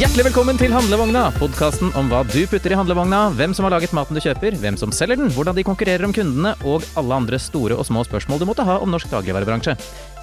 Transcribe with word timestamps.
Hjertelig 0.00 0.30
velkommen 0.30 0.56
til 0.56 0.72
Handlevogna, 0.72 1.26
podkasten 1.36 1.90
om 1.98 2.06
hva 2.08 2.22
du 2.24 2.38
putter 2.48 2.72
i 2.72 2.76
handlevogna, 2.78 3.18
hvem 3.36 3.52
som 3.52 3.66
har 3.66 3.74
laget 3.74 3.92
maten 3.92 4.16
du 4.16 4.22
kjøper, 4.24 4.54
hvem 4.56 4.78
som 4.80 4.94
selger 4.96 5.18
den, 5.20 5.28
hvordan 5.34 5.58
de 5.58 5.64
konkurrerer 5.66 6.06
om 6.06 6.14
kundene, 6.16 6.54
og 6.64 6.86
alle 6.96 7.18
andre 7.18 7.36
store 7.36 7.76
og 7.76 7.84
små 7.84 8.06
spørsmål 8.08 8.40
du 8.40 8.46
måtte 8.48 8.64
ha 8.64 8.78
om 8.80 8.88
norsk 8.88 9.10
dagligvarebransje. 9.12 9.74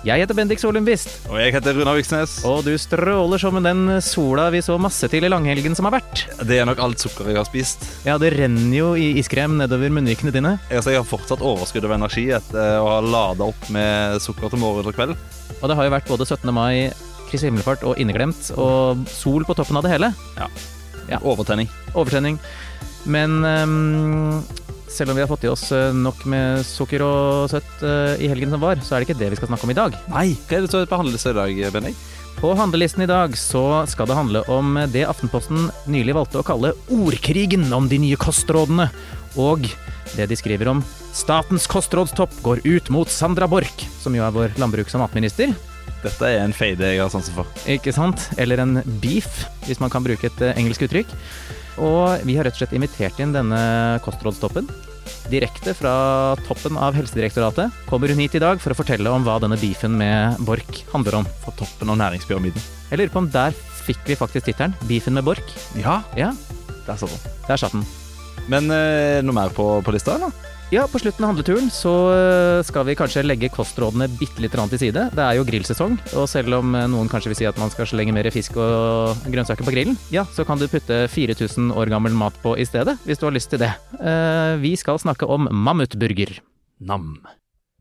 Jeg 0.07 0.23
heter 0.23 0.33
Bendik 0.33 0.63
Solum 0.63 0.87
Og 0.89 1.37
jeg 1.37 1.53
heter 1.53 1.77
Runa 1.77 1.93
Viksnes. 1.93 2.39
og 2.43 2.65
du 2.65 2.73
stråler 2.73 3.37
som 3.37 3.61
den 3.61 4.01
sola 4.01 4.49
vi 4.49 4.63
så 4.65 4.79
masse 4.81 5.05
til 5.13 5.23
i 5.23 5.29
langhelgen 5.29 5.77
som 5.77 5.85
har 5.85 5.99
vært. 6.01 6.25
Det 6.41 6.57
er 6.57 6.65
nok 6.65 6.81
alt 6.81 6.97
sukkeret 6.97 7.35
jeg 7.35 7.37
har 7.37 7.45
spist. 7.45 7.85
Ja, 8.03 8.17
det 8.17 8.33
renner 8.33 8.77
jo 8.79 8.95
i 8.97 9.19
iskrem 9.21 9.59
nedover 9.61 9.93
munnvikene 9.93 10.33
dine. 10.33 10.57
Altså, 10.71 10.89
jeg 10.89 11.03
har 11.03 11.05
fortsatt 11.05 11.45
overskudd 11.45 11.85
av 11.85 11.99
energi 11.99 12.31
etter 12.33 12.79
å 12.81 12.95
ha 12.95 13.01
lada 13.05 13.45
opp 13.45 13.69
med 13.69 14.17
sukker 14.25 14.49
til 14.49 14.57
morgen 14.57 14.89
og 14.89 14.97
kveld. 14.97 15.13
Og 15.61 15.69
det 15.69 15.77
har 15.77 15.85
jo 15.85 15.93
vært 15.93 16.09
både 16.09 16.25
17. 16.25 16.49
mai, 16.53 16.89
Kristi 17.27 17.49
himmelfart 17.49 17.83
og 17.87 17.99
inneglemt, 18.01 18.51
og 18.55 19.03
sol 19.11 19.45
på 19.47 19.55
toppen 19.57 19.79
av 19.79 19.85
det 19.85 19.93
hele. 19.95 20.11
Ja. 20.37 21.19
Overtenning. 21.21 21.69
Overtenning. 21.95 22.39
Men 23.07 23.39
um, 23.45 24.43
selv 24.91 25.11
om 25.11 25.17
vi 25.17 25.23
har 25.23 25.29
fått 25.29 25.45
i 25.47 25.51
oss 25.51 25.69
eh, 25.75 25.93
nok 25.95 26.23
med 26.31 26.63
sukker 26.65 27.03
og 27.05 27.49
søtt 27.51 27.83
uh, 27.83 28.15
i 28.19 28.29
helgen 28.31 28.51
som 28.51 28.63
var, 28.63 28.79
så 28.83 28.95
er 28.95 29.03
det 29.03 29.09
ikke 29.09 29.19
det 29.19 29.31
vi 29.33 29.39
skal 29.39 29.51
snakke 29.51 29.67
om 29.67 29.73
i 29.73 29.77
dag. 29.77 29.97
Nei, 30.11 30.27
hva 30.47 30.57
er 30.57 30.65
det 30.65 30.71
som 30.71 30.83
er 30.83 30.89
på 30.89 30.99
handlelista 30.99 31.33
i 31.33 31.37
dag, 31.37 31.61
Bendik? 31.75 32.05
På 32.37 32.51
handlelisten 32.53 33.01
i 33.01 33.09
dag 33.09 33.33
så 33.39 33.63
skal 33.89 34.09
det 34.09 34.17
handle 34.17 34.43
om 34.53 34.75
det 34.93 35.07
Aftenposten 35.09 35.71
nylig 35.89 36.13
valgte 36.13 36.41
å 36.41 36.45
kalle 36.45 36.75
ordkrigen 36.93 37.65
om 37.73 37.87
de 37.89 37.97
nye 38.03 38.19
kostrådene, 38.19 38.91
og 39.41 39.65
det 40.13 40.27
de 40.29 40.37
skriver 40.37 40.69
om 40.69 40.83
Statens 41.17 41.65
kostrådstopp 41.71 42.35
går 42.45 42.61
ut 42.67 42.91
mot 42.93 43.09
Sandra 43.09 43.47
Borch, 43.49 43.87
som 44.03 44.13
jo 44.13 44.21
er 44.21 44.35
vår 44.35 44.53
landbruks- 44.61 44.93
og 44.93 45.01
matminister. 45.01 45.55
Dette 46.03 46.27
er 46.29 46.43
en 46.43 46.53
feide 46.55 46.91
jeg 46.93 47.01
har 47.01 47.09
sansen 47.13 47.33
for. 47.35 47.47
Ikke 47.69 47.93
sant? 47.95 48.27
Eller 48.37 48.61
en 48.63 48.81
beef, 49.01 49.45
hvis 49.65 49.79
man 49.81 49.89
kan 49.93 50.05
bruke 50.05 50.29
et 50.29 50.43
eh, 50.45 50.53
engelsk 50.59 50.85
uttrykk. 50.87 51.13
Og 51.83 52.23
vi 52.25 52.35
har 52.37 52.45
rett 52.47 52.55
og 52.57 52.61
slett 52.63 52.75
invitert 52.77 53.19
inn 53.21 53.33
denne 53.35 53.59
kostrådstoppen. 54.05 54.69
Direkte 55.31 55.73
fra 55.75 55.93
toppen 56.47 56.77
av 56.79 56.95
Helsedirektoratet 56.95 57.73
kommer 57.89 58.11
hun 58.11 58.21
hit 58.23 58.35
i 58.37 58.41
dag 58.43 58.61
for 58.63 58.71
å 58.73 58.77
fortelle 58.79 59.11
om 59.11 59.25
hva 59.27 59.37
denne 59.43 59.57
beefen 59.59 59.97
med 59.99 60.39
Borch 60.47 60.83
handler 60.93 61.19
om. 61.21 61.27
Fra 61.43 61.53
toppen 61.59 61.91
av 61.93 61.99
næringspyramiden. 61.99 62.63
Jeg 62.91 63.01
lurer 63.01 63.13
på 63.13 63.21
om 63.25 63.31
der 63.33 63.55
fikk 63.87 64.03
vi 64.07 64.17
faktisk 64.19 64.47
tittelen. 64.49 64.75
Beefen 64.87 65.17
med 65.17 65.27
Borch. 65.27 65.53
Ja, 65.79 66.01
Ja, 66.19 66.31
der 66.87 66.95
satt 66.99 67.11
den. 67.11 67.33
der 67.49 67.59
satt 67.59 67.75
den. 67.75 67.83
Men 68.47 68.71
eh, 68.71 69.19
noe 69.25 69.35
mer 69.35 69.51
på, 69.51 69.65
på 69.83 69.91
lista, 69.95 70.15
eller? 70.15 70.31
Ja, 70.67 70.83
på 70.91 70.99
slutten 70.99 71.23
av 71.23 71.29
handleturen 71.31 71.69
så 71.71 71.91
øh, 72.11 72.57
skal 72.67 72.83
vi 72.89 72.95
kanskje 72.99 73.21
legge 73.23 73.47
kostrådene 73.47 74.09
bitte 74.19 74.41
litt 74.43 74.51
til 74.51 74.79
side. 74.81 75.05
Det 75.15 75.23
er 75.23 75.37
jo 75.37 75.45
grillsesong, 75.47 75.93
og 76.19 76.25
selv 76.27 76.57
om 76.57 76.75
øh, 76.75 76.89
noen 76.91 77.07
kanskje 77.07 77.31
vil 77.31 77.37
si 77.39 77.45
at 77.47 77.55
man 77.55 77.71
skal 77.71 77.87
slenge 77.87 78.11
mer 78.11 78.27
fisk 78.35 78.57
og 78.59 79.15
grønnsaker 79.31 79.63
på 79.63 79.71
grillen, 79.71 79.95
ja, 80.11 80.25
så 80.35 80.43
kan 80.43 80.59
du 80.59 80.67
putte 80.67 81.05
4000 81.07 81.71
år 81.71 81.87
gammel 81.87 82.11
mat 82.11 82.35
på 82.43 82.57
i 82.59 82.65
stedet, 82.67 82.97
hvis 83.07 83.21
du 83.21 83.23
har 83.29 83.35
lyst 83.37 83.53
til 83.53 83.61
det. 83.63 83.69
Eh, 83.95 84.59
vi 84.59 84.73
skal 84.75 84.99
snakke 84.99 85.23
om 85.23 85.47
mammutburger. 85.47 86.41
Nam. 86.83 87.13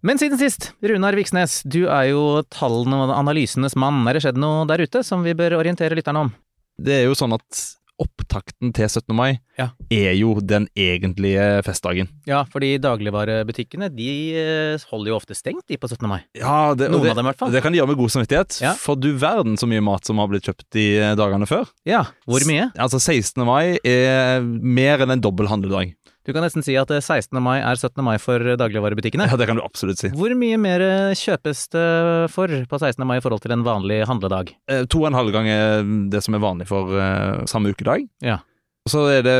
Men 0.06 0.22
siden 0.22 0.38
sist, 0.38 0.70
Runar 0.78 1.18
Viksnes, 1.18 1.64
du 1.66 1.88
er 1.88 2.12
jo 2.12 2.44
tallene 2.54 3.02
og 3.02 3.16
analysenes 3.16 3.74
mann. 3.74 4.04
Er 4.06 4.14
det 4.14 4.22
skjedd 4.28 4.38
noe 4.38 4.62
der 4.70 4.86
ute 4.86 5.02
som 5.02 5.26
vi 5.26 5.34
bør 5.34 5.58
orientere 5.58 5.98
lytterne 5.98 6.28
om? 6.28 6.32
Det 6.78 7.00
er 7.00 7.08
jo 7.08 7.18
sånn 7.18 7.34
at 7.34 7.66
opptakten 8.02 8.72
til 8.76 8.88
17. 8.88 9.14
mai 9.16 9.38
Ja. 9.58 9.70
er 9.90 10.12
jo 10.18 10.34
den 10.40 10.68
egentlige 10.76 11.62
festdagen. 11.64 12.08
Ja, 12.28 12.42
fordi 12.52 12.76
dagligvarebutikkene 12.78 13.88
de 13.94 14.08
øh, 14.36 14.78
holder 14.90 15.12
jo 15.12 15.16
ofte 15.16 15.34
stengt, 15.34 15.64
de 15.68 15.78
på 15.80 15.88
17. 15.88 16.08
mai. 16.08 16.20
Ja, 16.36 16.74
det, 16.76 16.90
Noen 16.92 17.06
det, 17.06 17.10
av 17.14 17.16
dem 17.16 17.26
i 17.26 17.30
hvert 17.30 17.38
fall. 17.40 17.52
Det 17.54 17.62
kan 17.64 17.72
de 17.72 17.80
gjøre 17.80 17.92
med 17.92 18.00
god 18.00 18.12
samvittighet. 18.12 18.58
Ja. 18.60 18.74
For 18.80 19.00
du 19.00 19.12
verden 19.16 19.56
så 19.56 19.68
mye 19.70 19.84
mat 19.84 20.04
som 20.06 20.20
har 20.20 20.28
blitt 20.28 20.44
kjøpt 20.48 20.76
i 20.76 20.88
eh, 21.00 21.14
dagene 21.18 21.48
før. 21.48 21.70
Ja, 21.88 22.04
hvor 22.28 22.44
mye? 22.48 22.68
Altså 22.76 23.00
16. 23.00 23.44
mai 23.48 23.78
er 23.84 24.44
mer 24.44 25.00
enn 25.04 25.16
en 25.16 25.24
dobbel 25.24 25.48
handledag. 25.48 25.94
Du 26.26 26.32
kan 26.34 26.42
nesten 26.42 26.64
si 26.66 26.74
at 26.74 26.90
eh, 26.90 26.98
16. 26.98 27.38
mai 27.42 27.60
er 27.60 27.78
17. 27.78 28.02
mai 28.02 28.16
for 28.18 28.42
dagligvarebutikkene. 28.58 29.28
Ja, 29.30 29.36
det 29.38 29.46
kan 29.46 29.58
du 29.60 29.62
absolutt 29.62 30.00
si. 30.02 30.10
Hvor 30.10 30.32
mye 30.34 30.58
mer 30.58 30.82
kjøpes 31.14 31.66
det 31.70 31.86
for 32.34 32.50
på 32.66 32.80
16. 32.82 33.06
mai 33.06 33.18
i 33.20 33.22
forhold 33.24 33.44
til 33.44 33.54
en 33.54 33.62
vanlig 33.66 34.00
handledag? 34.10 34.50
Eh, 34.68 34.84
To 34.90 35.04
og 35.04 35.10
en 35.12 35.18
halv 35.20 35.30
gang 35.36 35.46
er 35.52 35.86
det 36.10 36.24
som 36.26 36.34
er 36.34 36.42
vanlig 36.42 36.66
for 36.70 36.90
eh, 36.98 37.44
samme 37.50 37.70
ukedag. 37.70 38.08
Ja. 38.26 38.40
Og 38.86 38.92
så 38.92 39.04
er 39.16 39.22
det, 39.26 39.36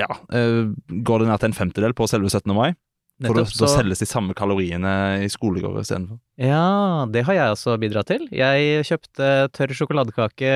ja, 0.00 0.08
eh, 0.36 0.72
går 1.04 1.22
det 1.22 1.28
ned 1.30 1.40
til 1.44 1.50
en 1.52 1.58
femtedel 1.60 1.94
på 1.96 2.08
selve 2.08 2.28
17. 2.32 2.54
mai. 2.56 2.70
For 3.20 3.36
da, 3.36 3.42
Nettopp, 3.44 3.58
da 3.60 3.66
så- 3.68 3.74
selges 3.82 4.00
de 4.00 4.06
samme 4.08 4.32
kaloriene 4.32 4.92
i 5.20 5.28
skolegård 5.28 5.76
istedenfor. 5.82 6.16
Ja, 6.40 7.04
det 7.12 7.26
har 7.28 7.34
jeg 7.36 7.52
også 7.52 7.74
bidratt 7.82 8.08
til. 8.08 8.24
Jeg 8.32 8.80
kjøpte 8.88 9.28
tørr 9.52 9.74
sjokoladekake, 9.76 10.54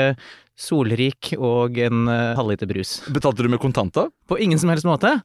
solrik 0.57 1.35
og 1.37 1.77
en 1.77 2.09
eh, 2.09 2.33
halvliter 2.39 2.69
brus. 2.71 3.03
Betalte 3.13 3.45
du 3.45 3.51
med 3.53 3.61
kontanter? 3.61 4.09
På 4.29 4.41
ingen 4.41 4.57
som 4.59 4.73
helst 4.73 4.89
måte. 4.89 5.19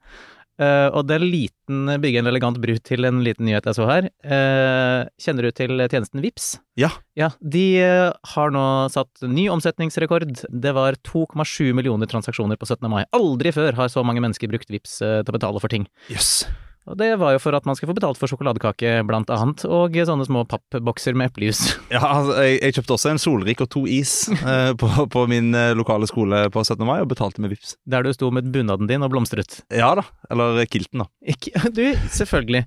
Eh, 0.59 0.87
og 0.91 1.07
det 1.07 1.15
er 1.15 1.23
en 1.23 1.31
liten 1.31 1.91
bygge 2.03 2.19
en 2.21 2.29
elegant 2.29 2.59
bru 2.59 2.75
til 2.83 3.07
en 3.07 3.21
liten 3.23 3.47
nyhet 3.47 3.67
jeg 3.69 3.77
så 3.77 3.87
her. 3.87 4.09
Uh, 4.25 5.07
kjenner 5.21 5.47
du 5.47 5.55
til 5.55 5.85
tjenesten 5.87 6.23
Vips? 6.23 6.51
Ja. 6.79 6.91
Ja, 7.19 7.31
de 7.39 7.65
eh, 7.83 8.11
har 8.33 8.55
nå 8.55 8.63
satt 8.91 9.23
ny 9.23 9.47
omsetningsrekord. 9.53 10.27
Det 10.47 10.75
var 10.75 10.99
2,7 11.07 11.71
millioner 11.77 12.09
transaksjoner 12.11 12.59
på 12.59 12.67
17. 12.67 12.89
mai. 12.91 13.03
Aldri 13.15 13.55
før 13.55 13.79
har 13.79 13.91
så 13.91 14.03
mange 14.03 14.23
mennesker 14.23 14.51
brukt 14.51 14.71
Vips 14.71 14.99
til 14.99 15.31
å 15.31 15.37
betale 15.37 15.63
for 15.63 15.71
ting. 15.71 15.87
Jøss. 16.11 16.43
Og 16.89 16.97
det 16.97 17.09
var 17.21 17.35
jo 17.35 17.41
for 17.41 17.53
at 17.53 17.67
man 17.69 17.77
skal 17.77 17.91
få 17.91 17.95
betalt 17.97 18.17
for 18.17 18.31
sjokoladekake, 18.31 18.95
blant 19.05 19.29
annet, 19.33 19.61
og 19.69 19.93
sånne 20.09 20.25
små 20.25 20.41
pappbokser 20.49 21.17
med 21.17 21.29
eplejus. 21.29 21.61
Ja, 21.93 22.01
altså, 22.05 22.35
jeg, 22.45 22.57
jeg 22.61 22.75
kjøpte 22.77 22.93
også 22.95 23.09
en 23.11 23.21
solrik 23.21 23.61
og 23.65 23.69
to 23.73 23.81
is 23.89 24.11
eh, 24.29 24.71
på, 24.77 24.89
på 25.09 25.23
min 25.29 25.49
eh, 25.57 25.71
lokale 25.77 26.05
skole 26.09 26.43
på 26.53 26.61
17. 26.61 26.83
mai, 26.85 26.99
og 27.01 27.09
betalte 27.09 27.41
med 27.41 27.53
vips. 27.53 27.73
Der 27.89 28.05
du 28.05 28.11
sto 28.13 28.29
med 28.33 28.51
bunaden 28.53 28.89
din 28.89 29.05
og 29.05 29.09
blomstret. 29.13 29.59
Ja 29.73 29.91
da. 29.97 30.05
Eller 30.29 30.61
kilten, 30.69 31.03
da. 31.03 31.09
Ikke, 31.33 31.53
du, 31.77 31.83
selvfølgelig. 32.13 32.65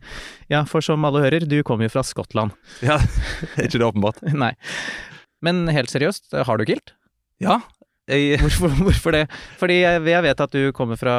Ja, 0.53 0.65
for 0.71 0.85
som 0.85 1.07
alle 1.09 1.23
hører, 1.25 1.47
du 1.47 1.59
kommer 1.67 1.87
jo 1.87 1.95
fra 1.95 2.07
Skottland. 2.07 2.55
Ja, 2.85 2.99
Er 3.57 3.69
ikke 3.69 3.79
det 3.79 3.89
åpenbart? 3.89 4.23
Nei. 4.35 4.55
Men 5.43 5.65
helt 5.75 5.91
seriøst, 5.91 6.35
har 6.47 6.59
du 6.59 6.67
kilt? 6.69 6.95
Ja. 7.43 7.61
Jeg, 8.11 8.39
Hvorfor, 8.43 8.73
hvorfor 8.83 9.15
det? 9.15 9.27
Fordi 9.61 9.79
jeg, 9.79 10.03
jeg 10.11 10.27
vet 10.27 10.41
at 10.43 10.55
du 10.55 10.73
kommer 10.75 10.99
fra 10.99 11.17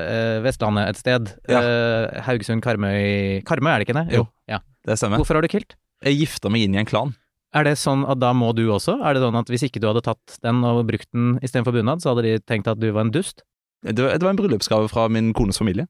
uh, 0.00 0.38
Vestlandet 0.44 0.88
et 0.88 1.00
sted. 1.00 1.32
Ja. 1.50 1.60
Uh, 1.60 2.22
Haugesund, 2.28 2.64
Karmøy 2.64 3.42
Karmøy, 3.48 3.72
er 3.74 3.82
det 3.82 3.88
ikke 3.88 3.98
det? 4.00 4.06
Jo. 4.16 4.26
Ja. 4.48 4.62
det 4.88 4.96
stemmer. 5.00 5.20
Hvorfor 5.20 5.36
har 5.36 5.44
du 5.44 5.52
kilt? 5.52 5.76
Jeg 6.02 6.22
gifta 6.24 6.50
meg 6.50 6.64
inn 6.66 6.78
i 6.78 6.80
en 6.82 6.88
klan. 6.88 7.12
Er 7.52 7.66
det 7.68 7.76
sånn 7.76 8.06
at 8.08 8.16
da 8.22 8.32
må 8.32 8.54
du 8.56 8.64
også? 8.72 8.96
Er 9.04 9.14
det 9.14 9.22
sånn 9.22 9.36
at 9.36 9.50
hvis 9.52 9.66
ikke 9.68 9.80
du 9.82 9.90
hadde 9.90 10.04
tatt 10.06 10.38
den 10.44 10.62
og 10.64 10.86
brukt 10.88 11.10
den 11.12 11.34
istedenfor 11.44 11.76
bunad, 11.76 12.00
så 12.00 12.14
hadde 12.14 12.24
de 12.24 12.36
tenkt 12.48 12.70
at 12.70 12.80
du 12.80 12.88
var 12.88 13.04
en 13.04 13.12
dust? 13.12 13.44
Det 13.82 13.98
var, 13.98 14.14
det 14.14 14.22
var 14.22 14.30
en 14.30 14.38
bryllupsgave 14.38 14.88
fra 14.88 15.08
min 15.10 15.32
kones 15.36 15.58
familie. 15.58 15.88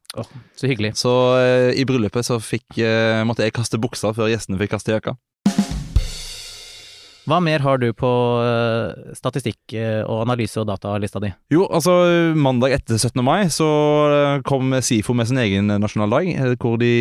Så 0.57 0.67
hyggelig. 0.67 0.95
Så 0.99 1.13
uh, 1.37 1.71
i 1.77 1.85
bryllupet 1.87 2.27
så 2.27 2.41
fikk, 2.43 2.67
uh, 2.81 3.21
måtte 3.29 3.45
jeg 3.45 3.55
kaste 3.55 3.79
buksa 3.81 4.15
før 4.17 4.33
gjestene 4.33 4.59
fikk 4.59 4.75
kaste 4.75 4.97
jakka. 4.97 5.15
Hva 7.23 7.39
mer 7.39 7.63
har 7.63 7.79
du 7.79 7.89
på 7.95 8.11
eh, 8.43 9.13
statistikk 9.15 9.75
eh, 9.79 10.01
og 10.03 10.25
analyse 10.25 10.59
og 10.59 10.67
datalista 10.67 11.23
di? 11.23 11.31
Jo, 11.55 11.69
altså 11.71 11.95
mandag 12.35 12.75
etter 12.81 12.99
17. 12.99 13.23
mai 13.23 13.47
så 13.53 13.69
eh, 14.09 14.41
kom 14.49 14.75
SIFO 14.75 15.15
med 15.15 15.31
sin 15.31 15.39
egen 15.43 15.71
nasjonaldag, 15.71 16.33
hvor 16.59 16.81
de 16.83 16.93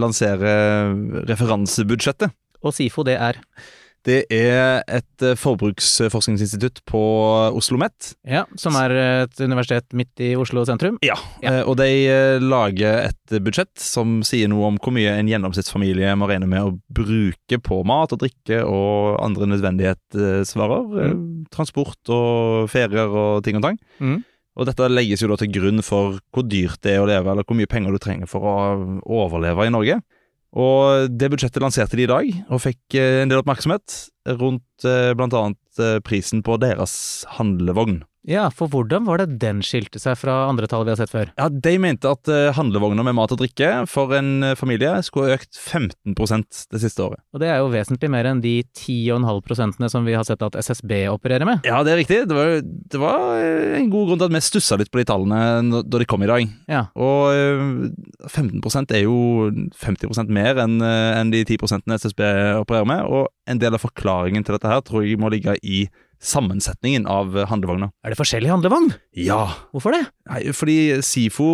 lanserer 0.00 0.94
referansebudsjettet. 1.30 2.30
Og 2.62 2.76
SIFO, 2.76 3.02
det 3.08 3.16
er 3.18 3.40
Det 4.06 4.22
er 4.32 4.80
et 4.88 5.24
eh, 5.26 5.34
forbruksforskningsinstitutt 5.36 6.80
på 6.88 7.00
Oslo 7.52 7.58
OsloMet. 7.60 8.14
Ja, 8.26 8.46
som 8.58 8.74
er 8.80 8.94
et 8.96 9.40
universitet 9.44 9.92
midt 9.96 10.20
i 10.24 10.32
Oslo 10.40 10.64
sentrum. 10.64 10.96
Ja, 11.04 11.16
Ja. 11.42 11.60
eh, 11.60 11.62
og 11.68 11.76
de 11.76 11.88
eh, 12.08 12.38
lager 12.40 13.10
et 13.10 13.42
budsjett 13.44 13.76
som 13.76 14.22
sier 14.26 14.48
noe 14.48 14.66
om 14.72 14.78
hvor 14.80 14.94
mye 14.96 15.12
en 15.18 15.28
gjennomsnittsfamilie 15.28 16.14
må 16.16 16.28
regne 16.30 16.48
med 16.48 16.64
å 16.64 16.78
bruke 16.90 17.60
på 17.60 17.82
mat 17.84 18.12
og 18.12 18.22
drikke 18.24 18.62
og 18.64 19.20
andre 19.22 19.46
nødvendighetsvarer. 19.52 21.12
Mm. 21.14 21.46
Transport 21.52 22.08
og 22.08 22.70
ferier 22.72 23.08
og 23.12 23.44
ting 23.44 23.60
og 23.60 23.62
tang. 23.68 23.78
Mm. 24.00 24.22
Og 24.58 24.66
dette 24.66 24.88
legges 24.90 25.22
jo 25.22 25.28
da 25.30 25.36
til 25.40 25.52
grunn 25.54 25.82
for 25.84 26.18
hvor 26.34 26.48
dyrt 26.48 26.80
det 26.82 26.96
er 26.96 27.04
å 27.04 27.08
leve, 27.08 27.30
eller 27.30 27.46
hvor 27.46 27.56
mye 27.56 27.70
penger 27.70 27.94
du 27.94 28.00
trenger 28.02 28.28
for 28.28 28.42
å 28.44 28.56
overleve 29.06 29.68
i 29.68 29.72
Norge. 29.72 30.00
Og 30.58 31.10
det 31.14 31.30
budsjettet 31.30 31.62
lanserte 31.62 31.98
de 31.98 32.06
i 32.06 32.10
dag, 32.10 32.30
og 32.50 32.62
fikk 32.64 32.98
eh, 32.98 33.20
en 33.22 33.30
del 33.30 33.42
oppmerksomhet 33.42 33.96
rundt 34.40 34.82
bl.a. 34.82 35.14
blant 35.14 35.36
annet 35.36 35.82
eh, 35.82 35.98
prisen 36.02 36.42
på 36.46 36.58
deres 36.62 36.94
handlevogn. 37.36 38.00
Ja, 38.28 38.50
for 38.52 38.68
hvordan 38.68 39.06
var 39.08 39.20
det 39.22 39.38
den 39.40 39.62
skilte 39.64 40.00
seg 40.00 40.18
fra 40.20 40.42
andre 40.50 40.68
tall 40.68 40.84
vi 40.84 40.92
har 40.92 40.98
sett 41.00 41.12
før? 41.12 41.30
Ja, 41.40 41.46
De 41.48 41.72
mente 41.80 42.10
at 42.10 42.28
eh, 42.28 42.50
handlevogner 42.56 43.06
med 43.06 43.16
mat 43.16 43.32
og 43.32 43.40
drikke 43.40 43.70
for 43.88 44.12
en 44.16 44.44
eh, 44.44 44.56
familie 44.58 44.92
skulle 45.06 45.30
ha 45.30 45.38
økt 45.38 45.56
15 45.56 46.12
det 46.70 46.80
siste 46.82 47.04
året. 47.06 47.22
Og 47.32 47.40
det 47.40 47.48
er 47.48 47.62
jo 47.62 47.70
vesentlig 47.72 48.10
mer 48.12 48.28
enn 48.28 48.42
de 48.44 48.58
10,5 48.76 49.40
prosentene 49.46 49.88
som 49.92 50.04
vi 50.04 50.16
har 50.18 50.26
sett 50.28 50.44
at 50.44 50.58
SSB 50.60 51.06
opererer 51.14 51.48
med. 51.48 51.64
Ja, 51.64 51.80
det 51.86 51.94
er 51.94 52.00
riktig. 52.02 52.20
Det 52.28 52.36
var, 52.36 52.52
det 52.60 53.00
var 53.00 53.24
eh, 53.38 53.78
en 53.80 53.88
god 53.92 54.10
grunn 54.10 54.20
til 54.20 54.28
at 54.28 54.36
vi 54.36 54.44
stussa 54.44 54.78
litt 54.80 54.92
på 54.92 55.00
de 55.00 55.08
tallene 55.08 55.82
da 55.88 56.02
de 56.02 56.08
kom 56.10 56.26
i 56.26 56.30
dag. 56.30 56.44
Ja, 56.68 56.84
Og 57.00 57.32
eh, 57.32 58.28
15 58.28 58.60
er 58.92 59.06
jo 59.06 59.16
50 59.80 60.28
mer 60.28 60.60
enn 60.60 60.76
enn 60.80 61.32
de 61.32 61.40
10 61.46 61.58
SSB 61.96 62.20
opererer 62.60 62.88
med. 62.88 63.08
Og 63.08 63.30
en 63.48 63.60
del 63.60 63.74
av 63.76 63.82
forklaringen 63.82 64.44
til 64.44 64.58
dette 64.58 64.68
her 64.68 64.84
tror 64.84 65.06
jeg 65.06 65.18
må 65.20 65.32
ligge 65.32 65.56
i 65.64 65.86
sammensetningen 66.20 67.06
av 67.10 67.34
handlevogna. 67.50 67.90
Er 68.04 68.12
det 68.12 68.20
forskjellig 68.20 68.52
handlevogn? 68.52 68.92
Ja, 69.16 69.42
Hvorfor 69.72 69.94
det? 69.94 70.04
Nei, 70.30 70.42
fordi 70.56 70.76
SIFO, 71.04 71.48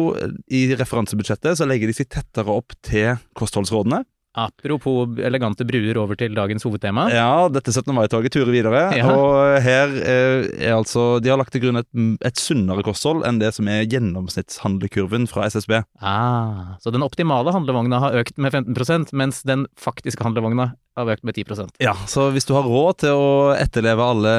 i 0.51 0.67
referansebudsjettet, 0.77 1.59
så 1.59 1.69
legger 1.69 1.91
de 1.91 1.97
seg 1.97 2.11
tettere 2.13 2.53
opp 2.53 2.75
til 2.87 3.17
kostholdsrådene. 3.39 4.03
Apropos 4.37 5.17
elegante 5.25 5.65
bruer 5.65 5.97
over 5.97 6.19
til 6.21 6.35
dagens 6.37 6.67
hovedtema. 6.67 7.07
Ja, 7.13 7.49
dette 7.49 7.73
17. 7.73 7.89
mai-toget 7.97 8.35
turer 8.35 8.53
videre. 8.53 8.83
Ja. 8.99 9.09
Og 9.09 9.57
her 9.65 9.95
eh, 10.03 10.49
er 10.69 10.75
altså 10.77 11.07
De 11.25 11.33
har 11.33 11.41
lagt 11.41 11.55
til 11.57 11.65
grunn 11.65 11.81
et, 11.81 11.89
et 12.27 12.41
sunnere 12.41 12.85
kosthold 12.85 13.25
enn 13.25 13.41
det 13.41 13.55
som 13.57 13.71
er 13.73 13.87
gjennomsnittshandlekurven 13.89 15.25
fra 15.31 15.49
SSB. 15.49 15.79
Ah, 16.05 16.77
så 16.85 16.93
den 16.93 17.07
optimale 17.07 17.55
handlevogna 17.57 18.03
har 18.05 18.21
økt 18.21 18.37
med 18.37 18.53
15% 18.53 19.15
mens 19.17 19.41
den 19.49 19.65
faktiske 19.81 20.25
handlevogna 20.27 20.75
har 20.97 21.13
økt 21.17 21.25
med 21.25 21.37
10% 21.37 21.81
Ja, 21.83 21.97
så 22.09 22.29
hvis 22.35 22.49
du 22.49 22.55
har 22.57 22.69
råd 22.69 23.03
til 23.05 23.17
å 23.17 23.35
etterleve 23.57 24.05
alle 24.05 24.37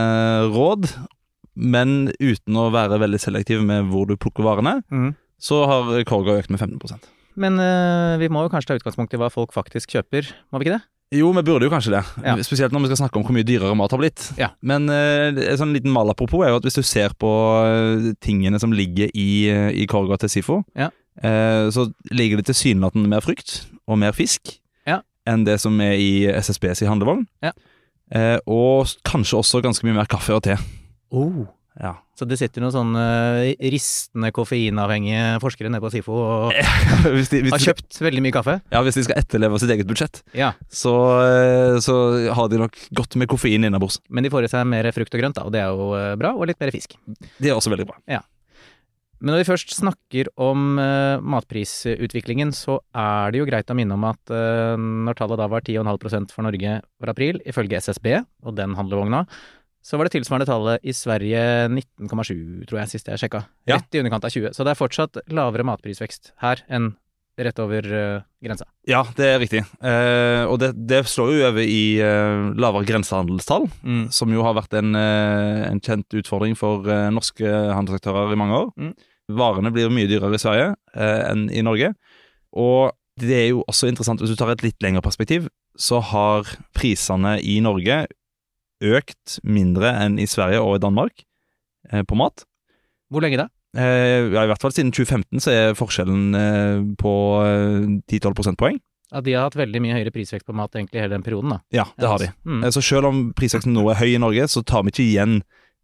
råd, 0.53 0.89
men 1.57 2.11
uten 2.21 2.57
å 2.57 2.69
være 2.73 3.01
veldig 3.01 3.21
selektiv 3.21 3.65
med 3.65 3.89
hvor 3.91 4.05
du 4.09 4.17
plukker 4.17 4.45
varene, 4.45 4.79
mm. 4.93 5.13
så 5.41 5.65
har 5.69 5.93
Korga 6.09 6.37
økt 6.37 6.53
med 6.53 6.61
15 6.61 7.16
Men 7.37 7.59
uh, 7.61 8.17
vi 8.21 8.29
må 8.33 8.41
jo 8.45 8.51
kanskje 8.53 8.73
ta 8.73 8.77
utgangspunkt 8.79 9.13
i 9.13 9.19
hva 9.21 9.29
folk 9.33 9.53
faktisk 9.55 9.93
kjøper, 9.93 10.29
må 10.51 10.59
vi 10.61 10.67
ikke 10.67 10.77
det? 10.79 10.83
Jo, 11.15 11.29
vi 11.31 11.43
burde 11.47 11.63
jo 11.63 11.71
kanskje 11.71 11.93
det. 11.93 12.01
Ja. 12.25 12.33
Spesielt 12.43 12.73
når 12.75 12.83
vi 12.83 12.89
skal 12.89 12.99
snakke 13.05 13.19
om 13.19 13.23
hvor 13.23 13.35
mye 13.37 13.45
dyrere 13.47 13.75
mat 13.79 13.93
har 13.95 14.01
blitt. 14.01 14.25
Ja. 14.41 14.49
Men 14.59 14.89
uh, 14.91 15.29
en 15.31 15.59
sånn 15.61 15.71
liten 15.77 15.93
malapropos 15.95 16.43
er 16.43 16.51
jo 16.51 16.59
at 16.59 16.67
hvis 16.67 16.79
du 16.79 16.83
ser 16.83 17.15
på 17.15 17.29
eh, 17.63 18.09
tingene 18.25 18.59
som 18.59 18.73
ligger 18.75 19.13
i, 19.15 19.29
eh, 19.53 19.69
i 19.71 19.85
korga 19.87 20.17
til 20.19 20.33
SIFO, 20.33 20.59
Ja. 20.75 20.89
uh, 21.23 21.69
så 21.71 21.87
ligger 22.11 22.41
det 22.41 22.49
tilsynelatende 22.49 23.07
mer 23.13 23.23
frukt 23.23 23.61
og 23.87 24.01
mer 24.01 24.11
fisk 24.17 24.57
Ja. 24.89 24.99
enn 25.29 25.45
det 25.47 25.61
som 25.63 25.79
er 25.79 25.95
i 25.95 26.27
SSBs 26.27 26.83
handlevogn. 26.89 27.23
Ja. 27.45 27.53
Eh, 28.11 28.39
og 28.47 28.87
kanskje 29.07 29.39
også 29.39 29.61
ganske 29.63 29.83
mye 29.87 29.95
mer 29.97 30.07
kaffe 30.11 30.35
og 30.35 30.43
te. 30.43 30.55
Oh. 31.11 31.47
Ja. 31.81 31.93
Så 32.17 32.25
det 32.25 32.39
sitter 32.39 32.63
noen 32.63 32.73
sånne 32.73 33.03
ristende 33.73 34.31
koffeinavhengige 34.33 35.37
forskere 35.43 35.69
nede 35.69 35.83
på 35.83 35.91
SIFO 35.93 36.15
og 36.17 36.55
hvis, 37.15 37.29
de, 37.33 37.43
hvis, 37.45 37.53
har 37.53 37.65
kjøpt 37.67 37.99
veldig 38.01 38.23
mye 38.25 38.35
kaffe? 38.35 38.57
ja, 38.73 38.81
hvis 38.85 38.97
de 38.97 39.05
skal 39.05 39.21
etterleve 39.21 39.59
sitt 39.61 39.73
eget 39.75 39.89
budsjett, 39.89 40.23
Ja, 40.37 40.53
så, 40.73 40.95
eh, 41.25 41.77
så 41.83 41.97
har 42.33 42.49
de 42.49 42.63
nok 42.63 42.79
godt 42.97 43.19
med 43.21 43.29
koffein 43.29 43.67
innabords. 43.67 43.99
men 44.09 44.25
de 44.25 44.33
får 44.33 44.47
i 44.47 44.53
seg 44.55 44.65
mer 44.69 44.89
frukt 44.95 45.13
og 45.13 45.21
grønt, 45.21 45.37
da, 45.37 45.45
og 45.45 45.53
det 45.53 45.61
er 45.61 45.69
jo 45.69 45.91
eh, 45.99 46.15
bra, 46.17 46.33
og 46.33 46.49
litt 46.49 46.59
mer 46.63 46.73
fisk. 46.73 46.97
Det 47.37 47.51
er 47.51 47.57
også 47.57 47.73
veldig 47.73 47.87
bra. 47.91 48.01
Ja. 48.09 48.23
Men 49.17 49.33
når 49.33 49.41
vi 49.41 49.47
først 49.47 49.71
snakker 49.73 50.27
om 50.45 50.77
uh, 50.77 51.17
matprisutviklingen, 51.25 52.51
så 52.53 52.77
er 52.93 53.33
det 53.33 53.41
jo 53.41 53.47
greit 53.49 53.71
å 53.73 53.77
minne 53.77 53.95
om 53.97 54.05
at 54.05 54.29
uh, 54.29 54.77
når 54.77 55.17
tallet 55.17 55.41
da 55.41 55.47
var 55.49 55.65
10,5% 55.65 56.35
for 56.35 56.45
Norge 56.45 56.75
for 56.99 57.09
april, 57.09 57.41
ifølge 57.49 57.81
SSB 57.81 58.11
og 58.45 58.53
den 58.59 58.75
handlevogna, 58.77 59.23
så 59.87 59.95
var 59.95 60.07
det 60.07 60.17
tilsvarende 60.17 60.47
tallet 60.49 60.83
i 60.83 60.91
Sverige 60.95 61.41
19,7, 61.71 62.65
tror 62.67 62.81
jeg, 62.81 62.91
sist 62.91 63.07
jeg 63.07 63.21
sjekka. 63.21 63.45
Ja. 63.69 63.77
Rett 63.77 63.95
i 63.95 64.01
underkant 64.01 64.25
av 64.27 64.33
20. 64.33 64.51
Så 64.57 64.65
det 64.67 64.73
er 64.73 64.79
fortsatt 64.79 65.19
lavere 65.31 65.63
matprisvekst 65.69 66.33
her 66.43 66.63
enn 66.67 66.89
rett 67.37 67.59
over 67.61 67.85
uh, 67.85 68.21
grensa. 68.43 68.65
Ja, 68.89 69.03
det 69.15 69.27
er 69.29 69.39
riktig. 69.43 69.59
Eh, 69.85 70.43
og 70.49 70.57
det, 70.57 70.71
det 70.89 71.03
slår 71.05 71.35
jo 71.35 71.43
over 71.51 71.61
i 71.61 71.99
uh, 72.01 72.49
lavere 72.57 72.87
grensehandelstall, 72.89 73.67
Mm. 73.85 74.07
som 74.11 74.33
jo 74.33 74.41
har 74.43 74.57
vært 74.57 74.73
en, 74.79 74.97
uh, 74.97 75.67
en 75.69 75.79
kjent 75.85 76.17
utfordring 76.17 76.57
for 76.57 76.89
norske 77.13 77.45
handelsaktører 77.45 78.33
i 78.33 78.39
mange 78.41 78.57
år. 78.57 78.71
Mm. 78.81 78.91
Varene 79.37 79.71
blir 79.75 79.93
mye 79.93 80.09
dyrere 80.09 80.33
i 80.35 80.41
Sverige 80.41 80.73
enn 80.97 81.47
i 81.53 81.61
Norge. 81.61 81.91
Og 82.57 82.95
det 83.21 83.37
er 83.37 83.47
jo 83.51 83.63
også 83.67 83.89
interessant, 83.91 84.21
hvis 84.23 84.31
du 84.33 84.39
tar 84.39 84.53
et 84.53 84.63
litt 84.65 84.81
lengre 84.81 85.03
perspektiv, 85.05 85.49
så 85.77 85.99
har 86.01 86.47
prisene 86.77 87.37
i 87.43 87.59
Norge 87.61 88.05
økt 88.83 89.37
mindre 89.43 89.93
enn 90.05 90.17
i 90.21 90.27
Sverige 90.29 90.61
og 90.63 90.77
i 90.77 90.83
Danmark 90.83 91.23
eh, 91.91 92.03
på 92.07 92.17
mat. 92.19 92.43
Hvor 93.11 93.23
lenge 93.23 93.39
da? 93.43 93.47
Eh, 93.77 94.27
ja, 94.33 94.43
I 94.43 94.49
hvert 94.49 94.61
fall 94.63 94.73
siden 94.73 94.91
2015 94.95 95.43
så 95.43 95.53
er 95.53 95.77
forskjellen 95.77 96.23
eh, 96.37 96.83
på 96.99 97.13
eh, 97.45 97.87
10-12 98.09 98.37
prosentpoeng. 98.37 98.79
Ja, 99.11 99.21
de 99.23 99.33
har 99.37 99.45
hatt 99.47 99.55
veldig 99.55 99.79
mye 99.83 99.95
høyere 99.95 100.11
prisvekst 100.11 100.47
på 100.47 100.55
mat 100.57 100.73
egentlig 100.75 100.99
hele 100.99 101.15
den 101.15 101.23
perioden, 101.23 101.53
da. 101.55 101.61
Ja, 101.71 101.85
det 101.95 102.09
har 102.11 102.19
de. 102.19 102.31
Mm. 102.43 102.63
Eh, 102.67 102.73
Så 102.75 102.83
selv 102.83 103.07
om 103.11 103.21
prisveksten 103.37 103.71
nå 103.75 103.85
er 103.91 103.99
høy 104.01 104.09
i 104.15 104.19
Norge, 104.19 104.49
så 104.51 104.63
tar 104.67 104.83
vi 104.83 104.91
ikke 104.91 105.05
igjen 105.05 105.37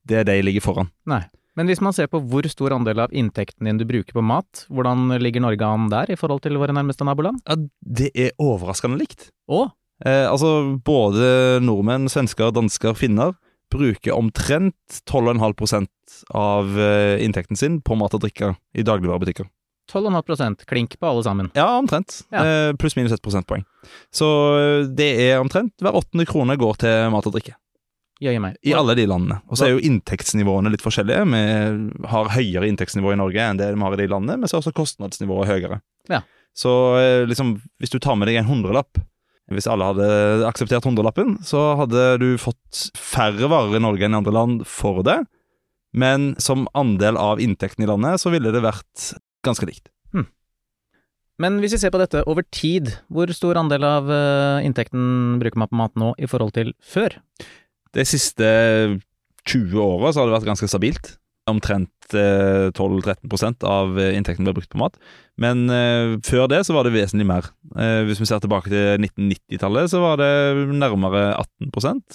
det 0.10 0.26
de 0.28 0.36
ligger 0.44 0.64
foran. 0.66 0.90
Nei. 1.08 1.22
Men 1.56 1.70
hvis 1.70 1.84
man 1.86 1.94
ser 1.94 2.08
på 2.10 2.18
hvor 2.26 2.48
stor 2.50 2.74
andel 2.74 3.04
av 3.06 3.12
inntekten 3.14 3.68
din 3.70 3.78
du 3.78 3.86
bruker 3.86 4.16
på 4.18 4.24
mat, 4.26 4.64
hvordan 4.74 5.14
ligger 5.22 5.44
Norge 5.46 5.68
an 5.70 5.86
der 5.92 6.10
i 6.12 6.18
forhold 6.18 6.42
til 6.42 6.58
våre 6.58 6.74
nærmeste 6.74 7.06
naboland? 7.06 7.44
Ja, 7.46 7.56
Det 8.02 8.10
er 8.18 8.32
overraskende 8.42 8.98
likt. 8.98 9.28
Å, 9.48 9.68
Eh, 10.06 10.28
altså, 10.30 10.80
både 10.84 11.60
nordmenn, 11.64 12.10
svensker, 12.12 12.52
dansker, 12.56 12.96
finner 13.00 13.34
bruker 13.74 14.14
omtrent 14.14 15.02
12,5% 15.10 15.88
av 16.30 16.80
eh, 16.80 17.24
inntekten 17.26 17.58
sin 17.58 17.80
på 17.82 17.98
mat 17.98 18.14
og 18.14 18.24
drikke 18.26 18.54
i 18.78 18.86
dagligvarebutikker. 18.86 19.48
12,5% 19.92 20.64
klink 20.70 20.96
på 21.00 21.08
alle 21.08 21.24
sammen. 21.26 21.50
Ja, 21.58 21.78
omtrent. 21.78 22.22
Ja. 22.32 22.44
Eh, 22.46 22.74
Pluss-minus 22.80 23.12
ett 23.12 23.22
prosentpoeng. 23.22 23.66
Så 24.14 24.30
eh, 24.60 24.86
det 24.88 25.10
er 25.26 25.42
omtrent 25.42 25.74
hver 25.84 25.98
åttende 26.00 26.28
krone 26.30 26.56
går 26.60 26.80
til 26.86 27.12
mat 27.14 27.28
og 27.28 27.36
drikke. 27.36 27.58
Jøye 28.24 28.40
meg. 28.40 28.56
I 28.64 28.76
alle 28.78 28.94
de 28.96 29.08
landene. 29.10 29.42
Og 29.52 29.58
så 29.60 29.66
er 29.68 29.74
jo 29.74 29.82
inntektsnivåene 29.84 30.72
litt 30.72 30.84
forskjellige. 30.86 31.26
Vi 31.34 32.08
har 32.08 32.30
høyere 32.32 32.70
inntektsnivå 32.70 33.12
i 33.12 33.18
Norge 33.20 33.42
enn 33.44 33.60
det 33.60 33.72
vi 33.74 33.84
har 33.84 33.98
i 33.98 34.00
de 34.00 34.08
landene, 34.08 34.38
men 34.40 34.48
så 34.48 34.56
er 34.56 34.64
også 34.64 34.76
kostnadsnivået 34.78 35.50
høyere. 35.50 35.82
Ja. 36.12 36.22
Så 36.56 36.72
eh, 37.02 37.24
liksom, 37.28 37.58
hvis 37.82 37.92
du 37.92 37.98
tar 38.00 38.16
med 38.20 38.30
deg 38.30 38.40
en 38.40 38.48
hundrelapp 38.48 39.02
Hvis 39.52 39.68
alle 39.68 39.90
hadde 39.90 40.08
akseptert 40.48 40.86
hundrelappen, 40.88 41.36
så 41.44 41.74
hadde 41.82 42.04
du 42.22 42.30
fått 42.40 42.86
færre 42.96 43.50
varer 43.52 43.76
i 43.76 43.84
Norge 43.84 44.08
enn 44.08 44.16
i 44.16 44.22
andre 44.22 44.36
land 44.36 44.64
for 44.70 45.04
det. 45.06 45.20
Men 45.94 46.32
som 46.42 46.66
andel 46.78 47.20
av 47.20 47.42
inntekten 47.44 47.84
i 47.84 47.90
landet, 47.90 48.22
så 48.24 48.32
ville 48.34 48.54
det 48.56 48.64
vært 48.64 49.12
ganske 49.46 49.68
likt. 49.68 49.92
Men 51.42 51.58
hvis 51.62 51.74
vi 51.76 51.82
ser 51.82 51.94
på 51.94 52.02
dette 52.02 52.22
over 52.30 52.46
tid, 52.54 52.92
hvor 53.12 53.32
stor 53.34 53.58
andel 53.60 53.86
av 53.88 54.10
eh, 54.14 54.66
inntekten 54.68 55.40
bruker 55.42 55.60
man 55.60 55.72
på 55.72 55.80
mat 55.80 55.96
nå 56.00 56.14
i 56.22 56.30
forhold 56.30 56.54
til 56.56 56.74
før? 56.86 57.18
De 57.94 58.06
siste 58.06 58.48
20 59.50 59.82
åra 59.82 60.14
så 60.14 60.22
har 60.22 60.30
det 60.30 60.38
vært 60.38 60.52
ganske 60.52 60.70
stabilt. 60.70 61.16
Omtrent 61.50 62.16
eh, 62.16 62.70
12-13% 62.72 63.66
av 63.68 63.98
eh, 64.00 64.14
inntekten 64.16 64.48
ble 64.48 64.56
brukt 64.56 64.72
på 64.72 64.80
mat. 64.80 64.96
Men 65.42 65.66
eh, 65.68 66.16
før 66.24 66.48
det 66.52 66.62
så 66.68 66.76
var 66.76 66.88
det 66.88 66.94
vesentlig 66.96 67.28
mer. 67.28 67.50
Eh, 67.76 68.04
hvis 68.08 68.22
vi 68.22 68.28
ser 68.30 68.44
tilbake 68.44 68.72
til 68.72 69.02
1990-tallet, 69.02 69.92
så 69.92 70.00
var 70.04 70.22
det 70.22 70.32
nærmere 70.72 71.34
18 71.36 71.74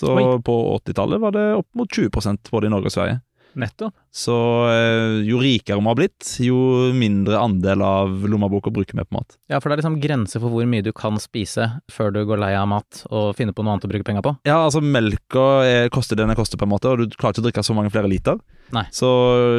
og 0.09 0.15
Oi. 0.15 0.27
på 0.47 0.57
80-tallet 0.79 1.21
var 1.21 1.37
det 1.37 1.47
opp 1.59 1.69
mot 1.77 1.91
20 1.93 2.11
både 2.51 2.71
i 2.71 2.73
Norge 2.73 2.89
og 2.89 2.97
Sverige. 2.97 3.21
Nettopp. 3.59 3.95
Så 4.15 4.35
eh, 4.71 5.19
jo 5.27 5.41
rikere 5.43 5.79
vi 5.79 5.91
har 5.91 5.99
blitt, 5.99 6.29
jo 6.43 6.59
mindre 6.95 7.41
andel 7.41 7.83
av 7.85 8.27
lommeboka 8.31 8.71
bruker 8.75 8.99
vi 8.99 9.05
på 9.05 9.17
mat. 9.19 9.37
Ja, 9.51 9.59
for 9.59 9.69
det 9.69 9.79
er 9.79 9.83
liksom 9.83 9.99
grenser 10.03 10.43
for 10.43 10.55
hvor 10.55 10.69
mye 10.71 10.85
du 10.87 10.93
kan 10.97 11.19
spise 11.23 11.69
før 11.93 12.15
du 12.15 12.23
går 12.29 12.41
lei 12.41 12.53
av 12.59 12.69
mat 12.71 13.03
og 13.11 13.35
finner 13.39 13.57
på 13.57 13.65
noe 13.65 13.77
annet 13.77 13.89
å 13.89 13.93
bruke 13.93 14.07
penger 14.07 14.25
på. 14.27 14.35
Ja, 14.49 14.61
altså 14.65 14.83
melka 14.85 15.47
er, 15.67 15.91
koster 15.95 16.19
det 16.19 16.27
den 16.29 16.39
koster 16.39 16.61
på 16.61 16.69
en 16.69 16.73
måte, 16.73 16.93
og 16.93 17.03
du 17.03 17.19
klarer 17.19 17.37
ikke 17.37 17.45
å 17.45 17.49
drikke 17.49 17.67
så 17.67 17.77
mange 17.77 17.93
flere 17.95 18.11
liter. 18.11 18.39
Nei. 18.75 18.85
Så 18.95 19.09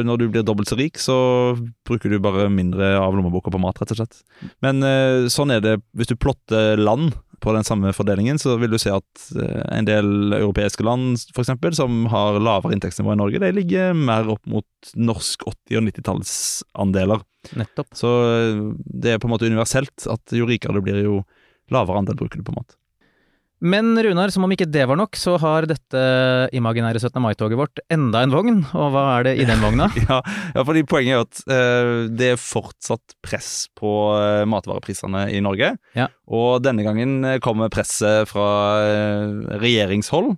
når 0.06 0.20
du 0.20 0.28
blir 0.30 0.44
dobbelt 0.46 0.70
så 0.70 0.78
rik, 0.78 1.00
så 1.02 1.16
bruker 1.88 2.12
du 2.12 2.20
bare 2.22 2.48
mindre 2.52 2.94
av 3.00 3.16
lommeboka 3.16 3.52
på 3.52 3.60
mat, 3.62 3.80
rett 3.82 3.92
og 3.94 4.00
slett. 4.00 4.22
Men 4.64 4.84
eh, 4.86 5.26
sånn 5.32 5.52
er 5.54 5.64
det 5.64 5.80
hvis 5.98 6.12
du 6.12 6.16
plotter 6.16 6.80
land 6.80 7.12
på 7.40 7.54
den 7.56 7.66
samme 7.66 7.92
fordelingen, 7.96 8.38
så 8.38 8.56
vil 8.60 8.72
du 8.72 8.78
se 8.80 8.92
at 8.92 9.24
eh, 9.36 9.62
en 9.76 9.88
del 9.88 10.34
europeiske 10.36 10.84
land, 10.86 11.20
for 11.34 11.44
eksempel, 11.44 11.74
som 11.76 12.04
har 12.12 12.40
lavere 12.40 12.76
inntektsnivå 12.76 13.14
enn 13.14 13.22
Norge, 13.22 13.42
de 13.42 13.52
ligger 13.56 13.96
mer 13.96 14.28
opp 14.32 14.44
mot 14.50 14.92
norsk 14.96 15.46
80- 15.48 15.80
og 15.80 15.86
90-tallsandeler. 15.88 17.24
Nettopp. 17.60 17.92
Så 17.96 18.10
eh, 18.28 18.64
det 18.84 19.14
er 19.14 19.22
på 19.22 19.30
en 19.30 19.34
måte 19.36 19.48
universelt 19.50 20.08
at 20.10 20.36
jo 20.36 20.48
rikere 20.48 20.76
du 20.76 20.84
blir, 20.84 21.00
jo 21.04 21.22
lavere 21.72 22.02
andel 22.02 22.18
bruker 22.20 22.40
du 22.40 22.46
på 22.46 22.56
mat. 22.56 22.76
Men 23.60 23.92
Runar, 24.00 24.32
som 24.32 24.46
om 24.46 24.52
ikke 24.54 24.68
det 24.72 24.86
var 24.88 24.96
nok, 24.96 25.16
så 25.20 25.34
har 25.40 25.66
dette 25.68 26.02
imaginære 26.56 27.00
17. 27.02 27.20
mai-toget 27.20 27.60
vårt 27.60 27.82
enda 27.92 28.22
en 28.24 28.32
vogn. 28.32 28.62
Og 28.72 28.92
hva 28.94 29.04
er 29.18 29.28
det 29.28 29.34
i 29.42 29.48
den 29.48 29.60
vogna? 29.60 29.90
Ja, 30.08 30.20
ja 30.56 30.64
fordi 30.64 30.82
poenget 30.88 31.12
er 31.12 31.26
at 31.26 31.42
eh, 31.52 31.90
det 32.16 32.30
er 32.34 32.40
fortsatt 32.40 33.16
press 33.24 33.68
på 33.76 33.92
eh, 34.16 34.46
matvareprisene 34.48 35.26
i 35.36 35.42
Norge. 35.44 35.74
Ja. 35.98 36.08
Og 36.30 36.62
denne 36.64 36.86
gangen 36.86 37.20
eh, 37.28 37.40
kommer 37.44 37.72
presset 37.72 38.30
fra 38.32 38.48
eh, 38.86 39.58
regjeringshold. 39.60 40.32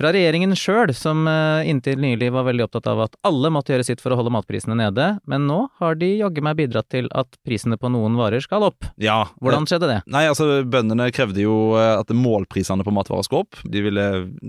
Fra 0.00 0.14
regjeringen 0.16 0.54
sjøl, 0.56 0.94
som 0.96 1.26
eh, 1.28 1.66
inntil 1.68 1.98
nylig 2.00 2.30
var 2.32 2.46
veldig 2.46 2.64
opptatt 2.64 2.86
av 2.88 3.02
at 3.04 3.18
alle 3.28 3.50
måtte 3.52 3.74
gjøre 3.74 3.84
sitt 3.84 4.00
for 4.00 4.14
å 4.14 4.16
holde 4.16 4.32
matprisene 4.32 4.72
nede, 4.78 5.10
men 5.28 5.44
nå 5.44 5.58
har 5.76 5.98
de 6.00 6.08
jaggu 6.22 6.40
meg 6.46 6.56
bidratt 6.56 6.88
til 6.88 7.10
at 7.12 7.36
prisene 7.44 7.76
på 7.76 7.90
noen 7.92 8.16
varer 8.16 8.40
skal 8.40 8.64
opp. 8.70 8.88
Ja, 8.96 9.18
Hvordan 9.44 9.68
skjedde 9.68 9.90
det? 9.90 9.98
Nei, 10.08 10.22
altså 10.30 10.62
Bøndene 10.64 11.10
krevde 11.12 11.44
jo 11.44 11.74
eh, 11.76 11.98
at 11.98 12.14
målprisene 12.16 12.86
på 12.86 12.94
matvarer 12.96 13.28
skulle 13.28 13.44
opp. 13.44 13.60
De 13.68 13.82
ville 13.84 14.06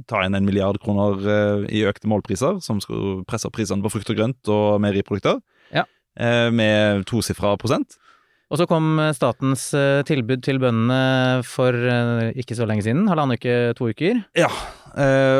ta 0.07 0.23
inn 0.23 0.39
en 0.39 0.47
milliard 0.47 0.79
kroner 0.79 1.19
eh, 1.19 1.65
i 1.67 1.83
økte 1.89 2.07
målpriser, 2.07 2.61
som 2.63 2.79
skulle 2.79 3.25
presse 3.27 3.51
opp 3.51 3.57
prisene 3.59 3.83
på 3.83 3.91
frukt 3.91 4.13
og 4.15 4.21
grønt 4.21 4.53
og 4.55 4.79
meieriprodukter. 4.85 5.43
Ja. 5.75 5.83
Eh, 6.15 6.47
Med 6.55 7.03
tosifra 7.11 7.57
prosent. 7.59 7.99
Og 8.51 8.59
så 8.59 8.65
kom 8.67 8.97
eh, 8.99 9.13
statens 9.15 9.69
eh, 9.77 10.01
tilbud 10.07 10.41
til 10.43 10.59
bøndene 10.59 11.39
for 11.47 11.71
eh, 11.71 12.31
ikke 12.41 12.57
så 12.57 12.67
lenge 12.67 12.83
siden, 12.83 13.05
halvannen 13.07 13.39
uke, 13.39 13.53
to 13.79 13.87
uker. 13.93 14.19
Ja, 14.35 14.49
eh, 14.51 14.80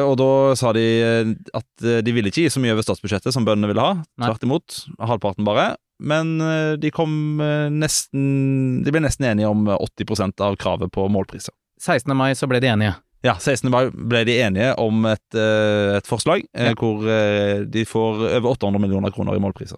og 0.08 0.14
da 0.20 0.28
sa 0.60 0.72
de 0.76 0.84
eh, 1.04 1.32
at 1.58 1.84
eh, 1.86 2.00
de 2.06 2.14
ville 2.16 2.32
ikke 2.32 2.46
gi 2.46 2.52
så 2.54 2.62
mye 2.64 2.72
over 2.76 2.86
statsbudsjettet 2.86 3.34
som 3.36 3.44
bøndene 3.48 3.68
ville 3.72 3.84
ha. 3.84 3.98
Tvert 4.22 4.46
imot. 4.48 4.78
Halvparten 5.00 5.48
bare. 5.48 5.74
Men 6.02 6.38
eh, 6.42 6.74
de 6.82 6.90
kom 6.94 7.42
eh, 7.44 7.68
nesten 7.70 8.82
De 8.86 8.94
ble 8.96 9.04
nesten 9.04 9.28
enige 9.30 9.50
om 9.52 9.68
80% 9.76 10.42
av 10.42 10.56
kravet 10.62 10.92
på 10.96 11.06
målpriser. 11.14 11.54
16. 11.82 12.14
mai 12.18 12.32
så 12.38 12.48
ble 12.50 12.62
de 12.64 12.70
enige. 12.72 12.96
Ja, 13.26 13.36
16. 13.38 13.70
mai 13.70 13.84
ble 13.94 14.24
de 14.26 14.40
enige 14.42 14.72
om 14.82 15.04
et, 15.10 15.28
eh, 15.38 15.98
et 16.00 16.08
forslag 16.10 16.42
eh, 16.56 16.72
Ja. 16.72 16.78
hvor 16.80 17.06
eh, 17.06 17.62
de 17.70 17.84
får 17.86 18.24
over 18.40 18.56
800 18.56 18.82
millioner 18.82 19.14
kroner 19.14 19.38
i 19.38 19.44
målpriser. 19.44 19.78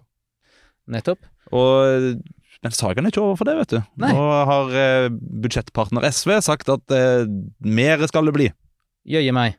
Nettopp. 0.88 1.20
Og 1.52 2.20
men 2.64 2.72
saken 2.72 3.04
er 3.04 3.12
ikke 3.12 3.20
over 3.20 3.36
for 3.36 3.44
det, 3.44 3.54
vet 3.58 3.72
du. 3.74 3.80
Nei. 4.00 4.08
Nå 4.16 4.22
har 4.48 4.70
eh, 4.80 5.06
budsjettpartner 5.44 6.06
SV 6.08 6.38
sagt 6.46 6.70
at 6.72 6.94
eh, 6.96 7.26
mer 7.60 8.00
skal 8.08 8.24
det 8.30 8.32
bli. 8.36 8.46
Jøye 9.04 9.34
meg. 9.36 9.58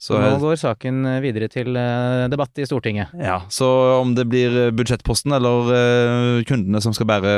Så, 0.00 0.16
nå 0.16 0.38
går 0.40 0.56
saken 0.56 1.04
eh, 1.04 1.18
videre 1.20 1.50
til 1.52 1.76
eh, 1.76 2.24
debatt 2.32 2.56
i 2.56 2.64
Stortinget. 2.64 3.12
ja, 3.20 3.42
så 3.52 3.68
om 3.98 4.14
det 4.16 4.24
blir 4.32 4.54
eh, 4.56 4.70
budsjettposten 4.72 5.34
eller 5.36 6.40
kundene 6.48 6.80
som 6.80 6.94
skal 6.96 7.08
bære 7.10 7.34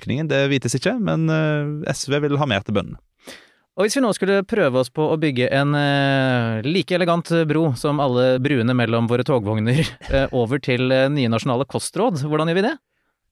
økningen, 0.00 0.26
det 0.30 0.48
vites 0.50 0.74
ikke, 0.74 0.96
men 0.98 1.30
SV 1.86 2.18
vil 2.24 2.40
ha 2.40 2.48
mer 2.50 2.66
til 2.66 2.74
bøndene. 2.74 2.98
Og 3.78 3.86
hvis 3.86 3.94
vi 3.96 4.02
nå 4.02 4.10
skulle 4.12 4.42
prøve 4.44 4.82
oss 4.82 4.90
på 4.92 5.06
å 5.14 5.16
bygge 5.16 5.46
en 5.54 5.70
like 6.66 6.92
elegant 6.92 7.30
bro 7.48 7.70
som 7.78 8.02
alle 8.04 8.34
bruene 8.42 8.74
mellom 8.76 9.06
våre 9.08 9.24
togvogner 9.24 9.80
over 10.42 10.60
til 10.60 10.90
nye 10.90 11.30
nasjonale 11.32 11.64
kostråd, 11.70 12.20
hvordan 12.26 12.50
gjør 12.50 12.58
vi 12.58 12.66
det? 12.66 12.74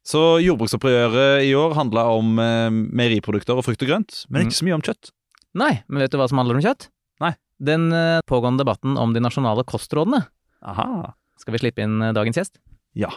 Så 0.06 0.22
jordbruksopprøret 0.40 1.44
i 1.44 1.52
år 1.58 1.76
handla 1.76 2.06
om 2.14 2.38
meieriprodukter 2.38 3.58
og 3.58 3.66
frukt 3.66 3.84
og 3.84 3.92
grønt, 3.92 4.22
men 4.30 4.46
ikke 4.46 4.62
så 4.62 4.70
mye 4.70 4.78
om 4.78 4.86
kjøtt. 4.86 5.12
Nei, 5.60 5.74
men 5.90 6.06
vet 6.06 6.14
du 6.14 6.22
hva 6.22 6.30
som 6.30 6.40
handler 6.40 6.62
om 6.62 6.64
kjøtt? 6.70 6.88
Nei. 7.20 7.34
Den 7.60 7.92
eh, 7.92 8.20
pågående 8.26 8.62
debatten 8.64 8.96
om 8.96 9.12
de 9.12 9.20
nasjonale 9.20 9.64
kostrådene. 9.68 10.22
Aha. 10.64 11.12
Skal 11.40 11.52
vi 11.56 11.60
slippe 11.60 11.84
inn 11.84 12.00
eh, 12.02 12.14
dagens 12.16 12.40
gjest? 12.40 12.56
Ja. 12.96 13.12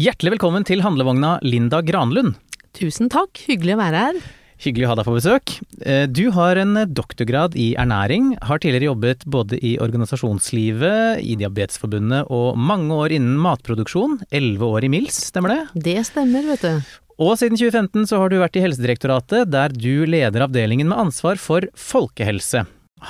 Hjertelig 0.00 0.34
velkommen 0.36 0.64
til 0.68 0.84
handlevogna 0.84 1.38
Linda 1.44 1.80
Granlund. 1.84 2.36
Tusen 2.76 3.10
takk, 3.12 3.40
hyggelig 3.48 3.74
å 3.76 3.80
være 3.80 4.04
her. 4.04 4.20
Hyggelig 4.60 4.84
å 4.86 4.90
ha 4.92 4.96
deg 5.00 5.06
på 5.08 5.14
besøk. 5.16 5.52
Eh, 5.80 6.04
Du 6.12 6.26
har 6.36 6.60
en 6.60 6.76
doktorgrad 6.92 7.56
i 7.56 7.70
ernæring, 7.80 8.34
har 8.44 8.60
tidligere 8.60 8.90
jobbet 8.92 9.24
både 9.24 9.56
i 9.64 9.78
organisasjonslivet, 9.80 11.24
i 11.24 11.36
Diabetesforbundet 11.40 12.28
og 12.28 12.60
mange 12.60 12.92
år 13.00 13.16
innen 13.16 13.40
matproduksjon. 13.40 14.20
Elleve 14.28 14.68
år 14.68 14.84
i 14.84 14.92
Mils, 14.92 15.16
stemmer 15.32 15.56
det? 15.56 15.84
Det 15.88 15.96
stemmer, 16.08 16.44
vet 16.52 16.68
du. 16.68 16.98
Og 17.20 17.34
siden 17.36 17.58
2015 17.60 18.06
så 18.08 18.16
har 18.16 18.30
du 18.32 18.38
vært 18.40 18.54
i 18.56 18.62
Helsedirektoratet, 18.64 19.50
der 19.52 19.74
du 19.76 20.06
leder 20.08 20.46
avdelingen 20.46 20.88
med 20.88 21.02
ansvar 21.02 21.36
for 21.36 21.66
folkehelse. 21.76 22.62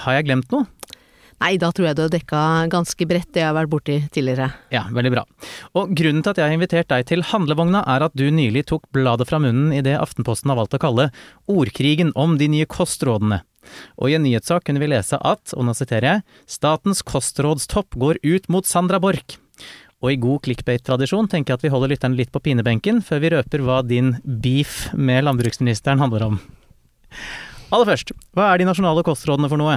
Har 0.02 0.16
jeg 0.16 0.26
glemt 0.26 0.50
noe? 0.50 0.66
Nei, 1.40 1.54
da 1.62 1.70
tror 1.72 1.86
jeg 1.86 1.96
du 1.96 2.02
har 2.02 2.10
dekka 2.12 2.40
ganske 2.72 3.06
bredt 3.08 3.30
det 3.32 3.40
jeg 3.40 3.48
har 3.48 3.54
vært 3.56 3.70
borti 3.72 4.00
tidligere. 4.12 4.50
Ja, 4.74 4.82
veldig 4.92 5.12
bra. 5.14 5.22
Og 5.78 5.94
grunnen 5.96 6.24
til 6.26 6.34
at 6.34 6.40
jeg 6.42 6.50
har 6.50 6.56
invitert 6.58 6.90
deg 6.90 7.06
til 7.08 7.22
handlevogna, 7.30 7.84
er 7.86 8.04
at 8.04 8.16
du 8.18 8.26
nylig 8.34 8.66
tok 8.68 8.90
bladet 8.92 9.28
fra 9.30 9.38
munnen 9.40 9.70
i 9.72 9.80
det 9.86 9.94
Aftenposten 9.96 10.50
har 10.50 10.58
valgt 10.58 10.74
å 10.76 10.82
kalle 10.82 11.06
ordkrigen 11.48 12.10
om 12.18 12.34
de 12.40 12.50
nye 12.50 12.68
kostrådene. 12.68 13.40
Og 13.94 14.10
i 14.10 14.18
en 14.18 14.26
nyhetssak 14.26 14.66
kunne 14.66 14.82
vi 14.82 14.90
lese 14.90 15.16
at, 15.22 15.54
og 15.54 15.64
nå 15.68 15.76
siterer 15.78 16.08
jeg, 16.08 16.26
statens 16.50 17.04
kostrådstopp 17.06 17.94
går 17.94 18.20
ut 18.26 18.50
mot 18.50 18.66
Sandra 18.66 18.98
Borch. 19.00 19.38
Og 20.00 20.14
i 20.14 20.20
god 20.20 20.40
clickbait-tradisjon 20.46 21.28
tenker 21.28 21.52
jeg 21.52 21.60
at 21.60 21.64
vi 21.66 21.72
holder 21.72 21.92
lytteren 21.92 22.16
litt 22.16 22.32
på 22.32 22.40
pinebenken 22.40 23.02
før 23.04 23.20
vi 23.20 23.32
røper 23.34 23.64
hva 23.66 23.80
din 23.84 24.14
beef 24.24 24.88
med 24.96 25.26
landbruksministeren 25.26 26.00
handler 26.00 26.24
om. 26.30 26.38
Aller 27.70 27.88
først, 27.92 28.14
hva 28.34 28.48
er 28.48 28.62
de 28.62 28.68
nasjonale 28.70 29.04
kostrådene 29.06 29.50
for 29.52 29.60
noe? 29.60 29.76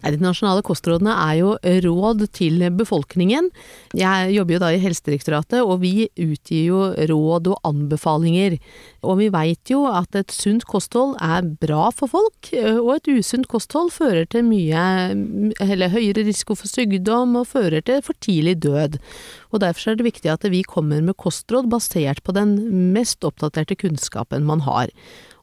Nei, 0.00 0.12
De 0.14 0.22
nasjonale 0.22 0.62
kostrådene 0.66 1.12
er 1.12 1.34
jo 1.40 1.54
råd 1.86 2.26
til 2.36 2.62
befolkningen. 2.76 3.50
Jeg 3.96 4.34
jobber 4.34 4.56
jo 4.56 4.62
da 4.62 4.70
i 4.74 4.80
Helsedirektoratet, 4.82 5.60
og 5.62 5.82
vi 5.84 6.08
utgir 6.16 6.64
jo 6.70 6.82
råd 7.10 7.50
og 7.52 7.60
anbefalinger. 7.68 8.58
Og 9.04 9.20
vi 9.20 9.30
veit 9.32 9.72
jo 9.72 9.84
at 9.90 10.16
et 10.18 10.32
sunt 10.34 10.66
kosthold 10.68 11.16
er 11.22 11.46
bra 11.62 11.90
for 11.94 12.10
folk, 12.12 12.52
og 12.52 12.92
et 12.96 13.12
usunt 13.20 13.48
kosthold 13.50 13.92
fører 13.94 14.28
til 14.30 14.46
mye, 14.48 14.84
eller 15.60 15.92
høyere 15.92 16.26
risiko 16.28 16.56
for 16.58 16.70
sykdom 16.70 17.36
og 17.40 17.48
fører 17.52 17.84
til 17.84 18.02
for 18.04 18.16
tidlig 18.20 18.58
død. 18.64 19.00
Og 19.50 19.60
Derfor 19.60 19.92
er 19.92 19.98
det 19.98 20.06
viktig 20.06 20.30
at 20.32 20.46
vi 20.48 20.62
kommer 20.64 21.02
med 21.04 21.18
kostråd 21.20 21.68
basert 21.70 22.22
på 22.24 22.32
den 22.36 22.56
mest 22.94 23.24
oppdaterte 23.26 23.76
kunnskapen 23.76 24.46
man 24.48 24.64
har. 24.64 24.88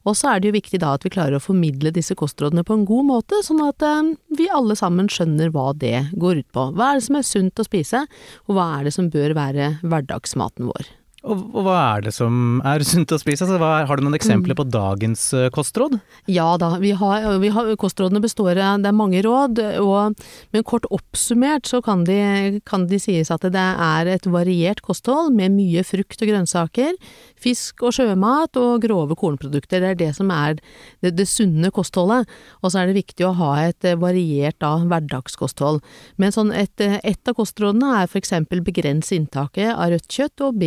Og 0.08 0.16
så 0.16 0.30
er 0.32 0.40
det 0.40 0.48
jo 0.48 0.56
viktig 0.56 0.80
da 0.80 0.94
at 0.96 1.04
vi 1.04 1.12
klarer 1.12 1.36
å 1.36 1.42
formidle 1.42 1.92
disse 1.92 2.16
kostrådene 2.18 2.64
på 2.64 2.78
en 2.78 2.86
god 2.88 3.08
måte, 3.10 3.42
sånn 3.44 3.60
at 3.66 3.84
eh, 3.84 4.14
vi 4.38 4.48
alle 4.54 4.76
sammen 4.78 5.10
skjønner 5.12 5.52
hva 5.52 5.72
det 5.76 6.08
går 6.16 6.40
ut 6.42 6.48
på. 6.56 6.70
Hva 6.78 6.92
er 6.92 7.00
det 7.00 7.08
som 7.08 7.18
er 7.20 7.28
sunt 7.28 7.60
å 7.60 7.66
spise, 7.66 8.06
og 8.46 8.56
hva 8.56 8.70
er 8.78 8.88
det 8.88 8.94
som 8.96 9.10
bør 9.12 9.36
være 9.36 9.74
hverdagsmaten 9.84 10.70
vår. 10.70 10.88
Og, 11.26 11.40
og 11.50 11.64
hva 11.66 11.76
er 11.96 12.04
det 12.06 12.12
som 12.14 12.60
er 12.66 12.84
sunt 12.86 13.10
å 13.10 13.18
spise? 13.18 13.42
Altså, 13.42 13.58
hva, 13.58 13.82
har 13.88 13.98
du 13.98 14.04
noen 14.06 14.14
eksempler 14.14 14.54
på 14.58 14.66
dagens 14.70 15.24
eh, 15.34 15.48
kostråd? 15.50 15.96
Ja 16.30 16.52
da, 16.60 16.76
vi 16.78 16.92
har, 16.94 17.26
vi 17.42 17.50
har, 17.54 17.72
kostrådene 17.80 18.22
består 18.22 18.52
av 18.54 18.84
det 18.84 18.90
er 18.90 18.94
mange 18.94 19.22
råd, 19.26 19.58
og, 19.82 20.18
men 20.54 20.66
kort 20.68 20.86
oppsummert 20.94 21.66
så 21.66 21.80
kan 21.82 22.04
de, 22.06 22.60
kan 22.68 22.86
de 22.90 23.00
sies 23.02 23.32
at 23.34 23.46
det 23.50 23.64
er 23.88 24.12
et 24.12 24.28
variert 24.30 24.82
kosthold 24.86 25.32
med 25.34 25.56
mye 25.56 25.82
frukt 25.86 26.22
og 26.22 26.30
grønnsaker, 26.30 26.94
fisk 27.38 27.82
og 27.82 27.96
sjømat 27.98 28.58
og 28.60 28.84
grove 28.86 29.18
kornprodukter. 29.18 29.82
Det 29.82 29.90
er 29.94 29.98
det 29.98 30.12
som 30.20 30.30
er 30.34 30.60
det, 31.02 31.16
det 31.18 31.26
sunne 31.30 31.72
kostholdet. 31.74 32.30
Og 32.62 32.70
så 32.70 32.82
er 32.82 32.90
det 32.90 32.98
viktig 33.00 33.26
å 33.26 33.34
ha 33.40 33.50
et 33.66 33.90
variert 33.98 34.58
da, 34.62 34.76
hverdagskosthold. 34.86 35.82
Men 36.18 36.34
sånn 36.34 36.54
et, 36.54 36.78
et 36.78 37.30
av 37.30 37.36
kostrådene 37.38 38.04
er 38.04 38.18
eksempel 38.18 38.62
begrense 38.66 39.14
inntaket 39.14 39.74
av 39.74 39.92
rødt 39.92 40.10
kjøtt 40.14 40.46
og 40.46 40.58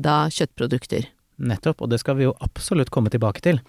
bearbeida 0.00 0.30
kjøttprodukter. 0.30 1.10
Nettopp, 1.40 1.80
og 1.80 1.90
det 1.90 2.00
skal 2.00 2.18
vi 2.18 2.28
jo 2.28 2.36
absolutt 2.40 2.90
komme 2.90 3.10
tilbake 3.10 3.40
til. 3.40 3.60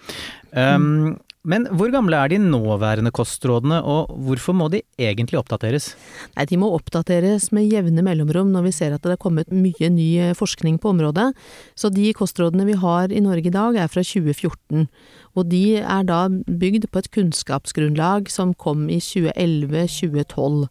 Um, 0.51 1.19
Men 1.43 1.65
hvor 1.73 1.89
gamle 1.89 2.13
er 2.13 2.29
de 2.29 2.37
nåværende 2.37 3.09
kostrådene, 3.09 3.79
og 3.81 4.11
hvorfor 4.13 4.53
må 4.53 4.67
de 4.69 4.83
egentlig 4.99 5.39
oppdateres? 5.39 5.95
Nei, 6.35 6.45
de 6.45 6.59
må 6.61 6.69
oppdateres 6.75 7.47
med 7.51 7.65
jevne 7.65 8.03
mellomrom 8.05 8.51
når 8.53 8.67
vi 8.67 8.73
ser 8.75 8.93
at 8.93 9.01
det 9.01 9.15
er 9.15 9.23
kommet 9.23 9.49
mye 9.49 9.89
ny 9.89 10.19
eh, 10.21 10.35
forskning 10.37 10.77
på 10.77 10.91
området. 10.91 11.31
Så 11.73 11.89
de 11.89 12.13
kostrådene 12.13 12.67
vi 12.67 12.77
har 12.77 13.09
i 13.09 13.23
Norge 13.25 13.49
i 13.49 13.55
dag 13.55 13.73
er 13.73 13.89
fra 13.89 14.05
2014. 14.05 14.85
Og 15.33 15.49
de 15.49 15.79
er 15.81 16.05
da 16.05 16.27
bygd 16.29 16.91
på 16.91 17.01
et 17.01 17.09
kunnskapsgrunnlag 17.17 18.29
som 18.29 18.53
kom 18.53 18.85
i 18.85 19.01
2011-2012. 19.01 20.67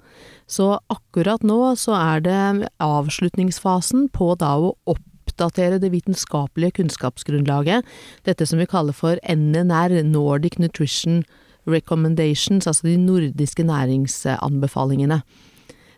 Så 0.46 0.70
akkurat 0.86 1.42
nå 1.42 1.74
så 1.82 1.98
er 1.98 2.22
det 2.22 2.70
avslutningsfasen 2.78 4.06
på 4.14 4.36
da 4.38 4.54
å 4.62 5.00
oppdatere 5.40 5.80
det 5.80 5.92
vitenskapelige 5.94 6.76
kunnskapsgrunnlaget, 6.80 7.86
dette 8.24 8.46
som 8.46 8.60
vi 8.60 8.68
kaller 8.68 8.92
for 8.92 9.20
NNR, 9.24 10.02
Nordic 10.04 10.58
Nutrition 10.58 11.24
Recommendations, 11.66 12.66
altså 12.66 12.86
de 12.86 12.96
nordiske 12.96 13.64
næringsanbefalingene. 13.64 15.22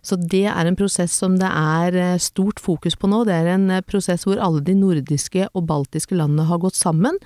Så 0.02 0.16
det 0.18 0.48
er 0.50 0.66
en 0.66 0.76
prosess 0.76 1.14
som 1.14 1.36
det 1.38 1.46
er 1.46 1.94
eh, 1.94 2.18
stort 2.18 2.58
fokus 2.58 2.96
på 2.98 3.06
nå. 3.06 3.22
Det 3.22 3.36
er 3.36 3.52
en 3.52 3.68
eh, 3.70 3.84
prosess 3.86 4.26
hvor 4.26 4.40
alle 4.42 4.58
de 4.66 4.74
nordiske 4.74 5.46
og 5.54 5.68
baltiske 5.68 6.18
landene 6.18 6.48
har 6.48 6.58
gått 6.58 6.74
sammen 6.74 7.20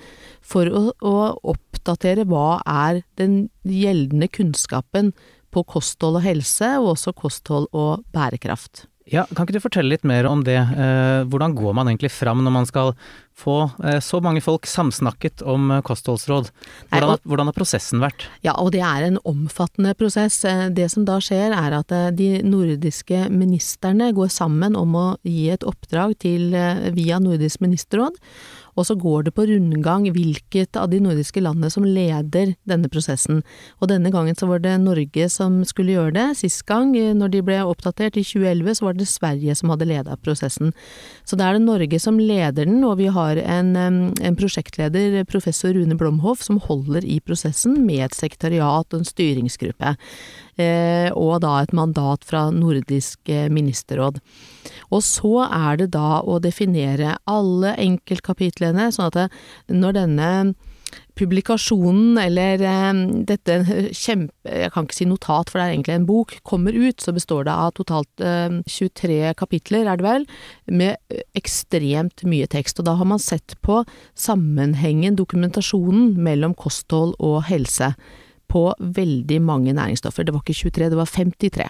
for 0.44 0.68
å, 0.68 0.90
å 1.00 1.14
oppdatere 1.54 2.26
hva 2.28 2.60
er 2.68 3.00
den 3.16 3.46
gjeldende 3.64 4.28
kunnskapen 4.28 5.14
på 5.48 5.64
kosthold 5.64 6.20
og 6.20 6.26
helse, 6.26 6.74
og 6.82 6.92
også 6.98 7.16
kosthold 7.16 7.70
og 7.72 8.04
bærekraft. 8.12 8.84
Ja, 9.06 9.22
Kan 9.30 9.46
ikke 9.46 9.54
du 9.54 9.62
fortelle 9.62 9.92
litt 9.92 10.02
mer 10.08 10.26
om 10.26 10.40
det? 10.42 10.56
Eh, 10.58 11.20
hvordan 11.30 11.52
går 11.54 11.74
man 11.78 11.86
egentlig 11.86 12.10
fram 12.10 12.40
når 12.42 12.54
man 12.56 12.66
skal 12.66 12.88
få 13.38 13.54
eh, 13.86 14.00
så 14.02 14.18
mange 14.24 14.40
folk 14.42 14.66
samsnakket 14.66 15.44
om 15.46 15.68
eh, 15.76 15.82
kostholdsråd? 15.86 16.48
Hvordan, 16.90 17.12
har- 17.12 17.22
hvordan 17.22 17.46
har 17.46 17.54
prosessen 17.54 18.02
vært? 18.02 18.26
Ja, 18.42 18.56
og 18.58 18.72
det 18.74 18.82
er 18.82 19.06
en 19.06 19.20
omfattende 19.22 19.94
prosess. 19.94 20.40
Det 20.74 20.88
som 20.90 21.06
da 21.06 21.20
skjer 21.22 21.54
er 21.54 21.78
at 21.78 21.94
de 22.18 22.30
nordiske 22.42 23.28
ministerne 23.30 24.10
går 24.16 24.32
sammen 24.34 24.74
om 24.74 24.98
å 24.98 25.06
gi 25.22 25.50
et 25.54 25.62
oppdrag 25.62 26.18
til 26.26 26.50
via 26.98 27.20
Nordisk 27.22 27.62
ministerråd, 27.62 28.18
og 28.76 28.86
så 28.88 28.96
går 29.00 29.26
det 29.26 29.34
på 29.36 29.46
rundgang 29.48 30.06
hvilket 30.12 30.76
av 30.76 30.90
de 30.92 31.00
nordiske 31.02 31.40
landene 31.40 31.70
som 31.72 31.86
leder 31.88 32.54
denne 32.68 32.90
prosessen. 32.92 33.42
Og 33.80 33.90
denne 33.90 34.12
gangen 34.12 34.36
så 34.36 34.48
var 34.50 34.60
det 34.64 34.76
Norge 34.82 35.28
som 35.32 35.62
skulle 35.68 35.96
gjøre 35.96 36.14
det. 36.16 36.26
Sist 36.42 36.66
gang, 36.68 36.94
eh, 36.96 37.14
når 37.16 37.32
de 37.32 37.42
ble 37.46 37.58
oppdatert 37.64 38.18
i 38.20 38.24
2011, 38.26 38.78
så 38.78 38.88
var 38.88 38.98
det 38.98 39.08
Sverige 39.08 39.56
som 39.56 39.72
hadde 39.72 39.88
leda 39.88 40.16
prosessen. 40.20 40.74
Så 41.24 41.38
da 41.40 41.48
er 41.48 41.58
det 41.58 41.66
Norge 41.66 42.00
som 42.02 42.20
leder 42.20 42.66
den, 42.68 42.84
og 42.84 42.98
vi 43.00 43.08
har 43.12 43.40
en, 43.40 43.74
en 43.76 44.36
prosjektleder, 44.38 45.24
professor 45.24 45.72
Rune 45.76 45.96
Blomhoff, 45.96 46.44
som 46.44 46.60
holder 46.60 47.04
i 47.04 47.20
prosessen 47.20 47.80
med 47.86 48.10
et 48.10 48.18
sekretariat 48.18 48.86
og 48.92 49.00
en 49.00 49.08
styringsgruppe. 49.08 49.96
Eh, 50.56 51.10
og 51.12 51.42
da 51.44 51.58
et 51.60 51.74
mandat 51.76 52.24
fra 52.24 52.46
Nordisk 52.54 53.28
eh, 53.28 53.50
ministerråd. 53.52 54.22
Og 54.88 55.02
så 55.04 55.34
er 55.46 55.82
det 55.82 55.90
da 55.96 56.22
å 56.24 56.38
definere 56.40 57.18
alle 57.28 57.74
enkeltkapitlene, 57.82 58.88
sånn 58.94 59.10
at 59.12 59.36
når 59.68 60.00
denne 60.00 60.30
publikasjonen 61.16 62.18
eller 62.20 62.62
eh, 62.64 63.02
dette 63.28 63.58
kjempe... 64.04 64.32
Jeg 64.46 64.72
kan 64.74 64.86
ikke 64.86 64.98
si 64.98 65.08
notat, 65.08 65.50
for 65.50 65.60
det 65.60 65.66
er 65.66 65.74
egentlig 65.74 65.96
en 65.96 66.08
bok. 66.08 66.36
Kommer 66.46 66.76
ut, 66.76 67.00
så 67.02 67.14
består 67.16 67.46
det 67.48 67.56
av 67.56 67.72
totalt 67.78 68.24
eh, 68.24 68.60
23 68.64 69.32
kapitler, 69.38 69.88
er 69.88 70.00
det 70.00 70.06
vel, 70.06 70.28
med 70.68 71.18
ekstremt 71.38 72.24
mye 72.28 72.48
tekst. 72.52 72.80
Og 72.80 72.88
da 72.88 72.96
har 73.00 73.08
man 73.08 73.22
sett 73.22 73.56
på 73.66 73.82
sammenhengen, 74.16 75.18
dokumentasjonen, 75.18 76.14
mellom 76.16 76.56
kosthold 76.56 77.16
og 77.20 77.42
helse. 77.50 77.94
På 78.50 78.70
veldig 78.78 79.40
mange 79.42 79.74
næringsstoffer. 79.76 80.26
Det 80.26 80.34
var 80.34 80.44
ikke 80.44 80.60
23, 80.70 80.90
det 80.92 80.98
var 81.00 81.12
53. 81.12 81.68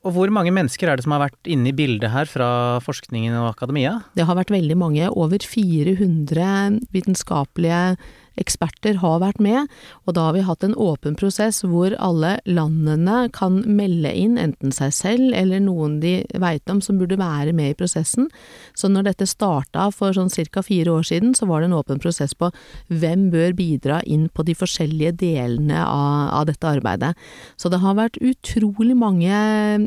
Og 0.00 0.14
hvor 0.16 0.30
mange 0.32 0.52
mennesker 0.54 0.88
er 0.88 0.96
det 0.96 1.04
som 1.04 1.12
har 1.12 1.26
vært 1.26 1.50
inne 1.52 1.68
i 1.68 1.76
bildet 1.76 2.08
her 2.08 2.28
fra 2.28 2.80
forskningen 2.80 3.36
og 3.36 3.50
akademia? 3.50 3.98
Det 4.16 4.24
har 4.24 4.38
vært 4.38 4.52
veldig 4.54 4.76
mange. 4.80 5.10
Over 5.12 5.44
400 5.44 6.80
vitenskapelige 6.94 7.98
eksperter 8.40 9.00
har 9.02 9.20
vært 9.22 9.40
med, 9.42 9.68
og 10.06 10.16
da 10.16 10.28
har 10.28 10.36
vi 10.36 10.44
hatt 10.46 10.64
en 10.66 10.76
åpen 10.80 11.16
prosess 11.18 11.62
hvor 11.66 11.94
alle 12.00 12.36
landene 12.48 13.28
kan 13.36 13.60
melde 13.66 14.12
inn 14.16 14.38
enten 14.40 14.74
seg 14.74 14.94
selv 14.96 15.36
eller 15.36 15.62
noen 15.62 15.98
de 16.02 16.20
veit 16.40 16.70
om 16.72 16.80
som 16.84 16.98
burde 17.00 17.18
være 17.20 17.54
med 17.56 17.74
i 17.74 17.78
prosessen. 17.78 18.30
Så 18.74 18.90
når 18.90 19.10
dette 19.10 19.28
starta 19.28 19.88
for 19.94 20.16
sånn 20.16 20.30
ca. 20.30 20.62
fire 20.64 20.92
år 20.92 21.06
siden, 21.06 21.34
så 21.36 21.46
var 21.50 21.60
det 21.60 21.70
en 21.70 21.78
åpen 21.78 22.00
prosess 22.02 22.34
på 22.34 22.50
hvem 22.88 23.28
bør 23.32 23.54
bidra 23.58 24.00
inn 24.06 24.28
på 24.32 24.44
de 24.46 24.56
forskjellige 24.56 25.14
delene 25.20 25.82
av, 25.84 26.30
av 26.40 26.48
dette 26.48 26.68
arbeidet. 26.68 27.12
Så 27.60 27.70
det 27.72 27.82
har 27.82 27.98
vært 27.98 28.20
utrolig 28.24 28.96
mange 28.96 29.34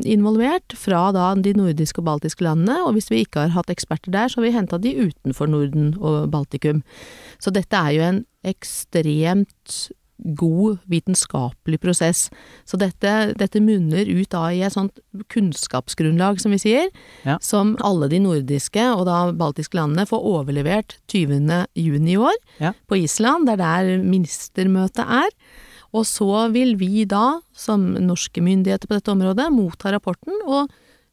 involvert 0.04 0.76
fra 0.78 1.08
da 1.14 1.32
de 1.34 1.54
nordiske 1.56 2.02
og 2.02 2.08
baltiske 2.08 2.44
landene, 2.46 2.80
og 2.84 2.94
hvis 2.96 3.10
vi 3.10 3.24
ikke 3.24 3.46
har 3.46 3.56
hatt 3.56 3.72
eksperter 3.72 4.14
der, 4.14 4.30
så 4.30 4.40
har 4.40 4.48
vi 4.48 4.54
henta 4.56 4.80
de 4.80 4.94
utenfor 5.08 5.50
Norden 5.50 5.94
og 6.00 6.30
Baltikum. 6.32 6.82
Så 7.42 7.52
dette 7.54 7.76
er 7.76 7.96
jo 7.96 8.06
en 8.06 8.24
ekstremt 8.44 9.90
god 10.16 10.78
vitenskapelig 10.88 11.80
prosess. 11.82 12.28
Så 12.64 12.78
dette, 12.80 13.10
dette 13.38 13.60
munner 13.60 14.06
ut 14.06 14.30
da 14.32 14.46
i 14.54 14.62
et 14.64 14.74
sånt 14.74 15.00
kunnskapsgrunnlag, 15.32 16.38
som 16.40 16.54
vi 16.54 16.60
sier, 16.62 16.88
ja. 17.26 17.36
som 17.42 17.74
alle 17.84 18.08
de 18.12 18.22
nordiske 18.22 18.86
og 18.94 19.04
da 19.08 19.18
baltiske 19.36 19.76
landene 19.78 20.06
får 20.08 20.28
overlevert 20.30 20.96
20. 21.12 21.50
juni 21.74 22.14
i 22.14 22.20
år 22.20 22.38
ja. 22.62 22.72
på 22.88 23.02
Island. 23.02 23.48
Det 23.48 23.58
er 23.58 23.64
der 23.64 24.06
ministermøtet 24.06 25.04
er. 25.04 25.34
Og 25.94 26.06
så 26.08 26.48
vil 26.54 26.74
vi 26.80 27.04
da, 27.06 27.40
som 27.54 27.92
norske 28.02 28.42
myndigheter 28.42 28.90
på 28.90 28.96
dette 28.96 29.12
området, 29.12 29.50
motta 29.54 29.92
rapporten 29.94 30.40
og 30.46 30.72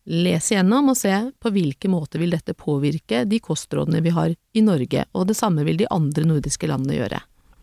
lese 0.10 0.56
gjennom 0.56 0.92
og 0.92 0.98
se 0.98 1.14
på 1.42 1.52
hvilke 1.54 1.90
måter 1.92 2.22
vil 2.22 2.34
dette 2.34 2.56
påvirke 2.58 3.24
de 3.30 3.42
kostrådene 3.44 4.02
vi 4.02 4.14
har 4.16 4.34
i 4.34 4.64
Norge, 4.66 5.06
og 5.14 5.28
det 5.30 5.38
samme 5.38 5.66
vil 5.68 5.80
de 5.82 5.90
andre 5.94 6.26
nordiske 6.28 6.70
landene 6.70 6.98
gjøre. 6.98 7.22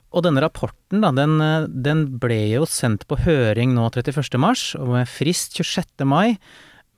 Og 0.09 0.25
denne 0.25 0.41
rapporten, 0.41 1.03
da, 1.03 1.11
den, 1.13 1.37
den 1.85 2.07
ble 2.21 2.41
jo 2.55 2.65
sendt 2.69 3.05
på 3.11 3.19
høring 3.27 3.75
nå 3.77 3.91
31. 3.91 4.39
mars, 4.41 4.71
og 4.79 4.95
med 4.95 5.11
frist 5.11 5.59
26. 5.59 6.07
mai. 6.09 6.39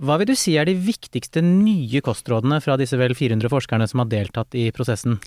Hva 0.01 0.17
vil 0.17 0.31
du 0.31 0.37
si 0.39 0.55
er 0.57 0.65
de 0.65 0.73
viktigste 0.81 1.43
nye 1.45 2.01
kostrådene 2.01 2.57
fra 2.65 2.79
disse 2.81 2.97
vel 2.97 3.13
400 3.13 3.51
forskerne 3.53 3.85
som 3.91 4.01
har 4.01 4.09
deltatt 4.09 4.55
i 4.57 4.71
prosessen? 4.73 5.19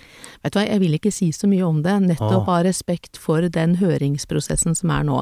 Vet 0.41 0.55
du 0.55 0.57
hva, 0.57 0.63
jeg 0.65 0.81
vil 0.81 0.95
ikke 0.97 1.11
si 1.13 1.27
så 1.35 1.45
mye 1.49 1.67
om 1.67 1.83
det, 1.85 1.93
nettopp 2.07 2.49
av 2.49 2.63
respekt 2.65 3.19
for 3.21 3.45
den 3.53 3.75
høringsprosessen 3.77 4.73
som 4.79 4.93
er 4.95 5.05
nå. 5.05 5.19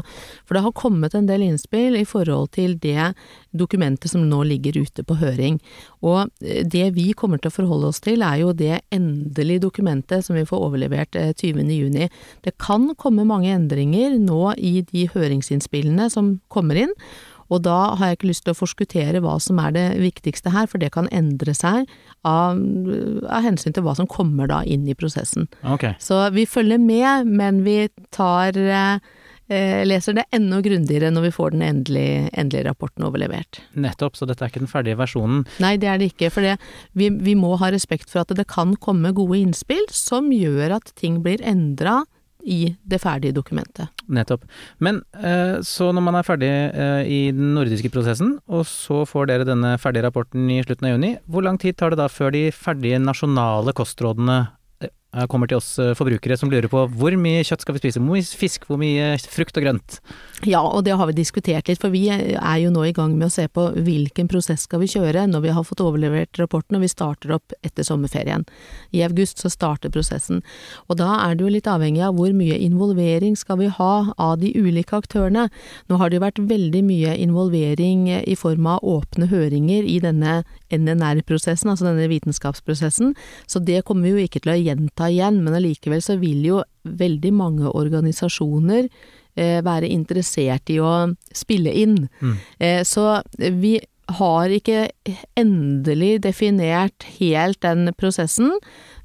For 0.47 0.55
det 0.55 0.63
har 0.63 0.75
kommet 0.79 1.17
en 1.17 1.27
del 1.27 1.43
innspill 1.43 1.97
i 1.99 2.05
forhold 2.07 2.53
til 2.55 2.77
det 2.79 3.09
dokumentet 3.51 4.13
som 4.13 4.23
nå 4.29 4.39
ligger 4.47 4.79
ute 4.85 5.03
på 5.03 5.19
høring. 5.19 5.59
Og 5.99 6.31
eh, 6.39 6.63
det 6.63 6.87
vi 6.95 7.09
kommer 7.11 7.41
til 7.41 7.51
å 7.51 7.57
forholde 7.57 7.91
oss 7.91 7.99
til, 8.05 8.23
er 8.23 8.39
jo 8.45 8.55
det 8.55 8.85
endelige 8.95 9.65
dokumentet 9.67 10.23
som 10.23 10.39
vi 10.39 10.45
får 10.47 10.63
overlevert 10.69 11.19
20.6. 11.19 11.99
Eh, 12.05 12.23
det 12.47 12.55
kan 12.55 12.87
komme 12.95 13.27
mange 13.27 13.51
endringer 13.51 14.15
nå 14.15 14.55
i 14.55 14.77
de 14.87 15.09
høringsinnspillene 15.11 16.07
som 16.13 16.37
kommer 16.47 16.79
inn. 16.85 16.95
Og 17.51 17.63
da 17.67 17.93
har 17.99 18.11
jeg 18.11 18.19
ikke 18.19 18.31
lyst 18.31 18.45
til 18.47 18.55
å 18.55 18.59
forskuttere 18.61 19.21
hva 19.23 19.37
som 19.43 19.59
er 19.61 19.75
det 19.75 19.87
viktigste 20.01 20.53
her, 20.55 20.69
for 20.71 20.81
det 20.81 20.93
kan 20.95 21.09
endre 21.11 21.55
seg 21.57 21.89
av, 22.27 22.59
av 23.27 23.43
hensyn 23.43 23.75
til 23.75 23.85
hva 23.85 23.95
som 23.99 24.09
kommer 24.09 24.49
da 24.51 24.61
inn 24.63 24.87
i 24.87 24.95
prosessen. 24.97 25.49
Okay. 25.75 25.97
Så 25.99 26.23
vi 26.35 26.47
følger 26.49 26.79
med, 26.81 27.27
men 27.27 27.63
vi 27.67 27.83
tar 28.15 28.55
eh, 29.51 29.81
leser 29.87 30.15
det 30.15 30.25
enda 30.35 30.61
grundigere 30.63 31.11
når 31.11 31.27
vi 31.27 31.33
får 31.35 31.55
den 31.55 31.65
endelige, 31.65 32.29
endelige, 32.39 32.67
rapporten 32.69 33.05
overlevert. 33.07 33.59
Nettopp, 33.75 34.15
så 34.15 34.27
dette 34.29 34.45
er 34.45 34.53
ikke 34.53 34.63
den 34.63 34.71
ferdige 34.71 34.99
versjonen? 35.01 35.43
Nei, 35.63 35.75
det 35.81 35.91
er 35.91 35.99
det 35.99 36.11
ikke. 36.13 36.31
For 36.31 36.45
det, 36.45 36.55
vi, 36.97 37.11
vi, 37.11 37.35
må 37.35 37.57
ha 37.59 37.71
respekt 37.73 38.11
for 38.13 38.23
at 38.23 38.31
det 38.37 38.47
kan 38.51 38.77
komme 38.79 39.13
gode 39.17 39.41
innspill 39.41 39.83
som 39.91 40.31
gjør 40.31 40.77
at 40.79 40.95
ting 40.99 41.19
blir 41.25 41.43
endra 41.43 42.01
i 42.43 42.75
det 42.87 43.01
ferdige 43.03 43.35
dokumentet. 43.35 43.91
Nettopp. 44.11 44.45
Men 44.83 45.01
eh, 45.17 45.59
så 45.65 45.91
når 45.93 46.05
man 46.05 46.19
er 46.19 46.27
ferdig 46.27 46.51
eh, 46.51 47.03
i 47.05 47.19
den 47.35 47.53
nordiske 47.57 47.91
prosessen, 47.93 48.37
og 48.51 48.65
så 48.69 49.03
får 49.09 49.31
dere 49.31 49.47
denne 49.47 49.75
ferdige 49.81 50.05
rapporten 50.07 50.49
i 50.51 50.61
slutten 50.65 50.89
av 50.89 50.95
juni, 50.95 51.13
hvor 51.31 51.45
lang 51.45 51.59
tid 51.61 51.77
tar 51.79 51.93
det 51.93 52.01
da 52.01 52.09
før 52.11 52.33
de 52.35 52.47
ferdige 52.55 53.01
nasjonale 53.01 53.75
kostrådene 53.77 54.43
kommer 55.27 55.49
til 55.49 55.59
oss 55.59 55.73
eh, 55.81 55.91
forbrukere 55.97 56.37
som 56.39 56.51
lurer 56.51 56.69
på 56.71 56.85
hvor 56.95 57.15
mye 57.19 57.43
kjøtt 57.43 57.65
skal 57.65 57.75
vi 57.75 57.81
spise, 57.83 57.99
hvor 57.99 58.15
mye 58.15 58.39
fisk, 58.41 58.67
hvor 58.69 58.79
mye 58.79 59.09
frukt 59.31 59.57
og 59.59 59.65
grønt? 59.65 59.97
Ja, 60.47 60.61
og 60.63 60.85
det 60.87 60.95
har 60.97 61.09
vi 61.09 61.17
diskutert 61.17 61.67
litt, 61.67 61.81
for 61.81 61.93
vi 61.93 62.05
er 62.11 62.57
jo 62.61 62.71
nå 62.73 62.85
i 62.87 62.93
gang 62.95 63.17
med 63.17 63.27
å 63.27 63.33
se 63.33 63.47
på 63.51 63.67
hvilken 63.75 64.29
prosess 64.31 64.63
skal 64.69 64.81
vi 64.83 64.89
kjøre 64.93 65.27
når 65.29 65.43
vi 65.43 65.55
har 65.57 65.67
fått 65.67 65.83
overlevert 65.83 66.39
rapporten 66.39 66.79
og 66.79 66.85
vi 66.85 66.91
starter 66.91 67.35
opp 67.35 67.55
etter 67.61 67.85
sommerferien. 67.85 68.45
I 68.95 69.03
august 69.05 69.43
så 69.43 69.51
starter 69.51 69.91
prosessen. 69.93 70.41
Og 70.87 70.97
da 71.01 71.09
er 71.25 71.35
det 71.35 71.45
jo 71.45 71.53
litt 71.57 71.69
avhengig 71.69 72.05
av 72.07 72.15
hvor 72.17 72.31
mye 72.35 72.57
involvering 72.63 73.35
skal 73.39 73.59
vi 73.61 73.69
ha 73.71 73.93
av 74.15 74.39
de 74.41 74.53
ulike 74.55 74.95
aktørene. 75.03 75.49
Nå 75.91 75.99
har 75.99 76.09
det 76.09 76.21
jo 76.21 76.25
vært 76.25 76.43
veldig 76.51 76.85
mye 76.87 77.17
involvering 77.19 78.07
i 78.21 78.39
form 78.39 78.71
av 78.77 78.85
åpne 78.87 79.27
høringer 79.31 79.83
i 79.83 79.99
denne 80.03 80.41
NNR-prosessen, 80.71 81.71
altså 81.71 81.87
denne 81.89 82.09
vitenskapsprosessen, 82.11 83.15
så 83.49 83.61
det 83.63 83.83
kommer 83.87 84.09
vi 84.09 84.15
jo 84.15 84.27
ikke 84.29 84.43
til 84.43 84.53
å 84.55 84.59
gjenta 84.59 85.09
igjen, 85.11 85.41
men 85.45 85.57
allikevel 85.57 86.03
så 86.03 86.17
vil 86.21 86.43
jo 86.47 86.61
veldig 86.87 87.33
mange 87.35 87.71
organisasjoner 87.71 88.87
eh, 88.87 89.59
være 89.65 89.91
interessert 89.91 90.71
i 90.73 90.79
å 90.81 91.11
spille 91.35 91.73
inn. 91.83 92.05
Mm. 92.21 92.35
Eh, 92.59 92.83
så 92.87 93.21
vi 93.37 93.77
har 94.11 94.51
ikke 94.51 94.89
endelig 95.39 96.21
definert 96.25 97.05
helt 97.17 97.61
den 97.63 97.91
prosessen, 97.97 98.53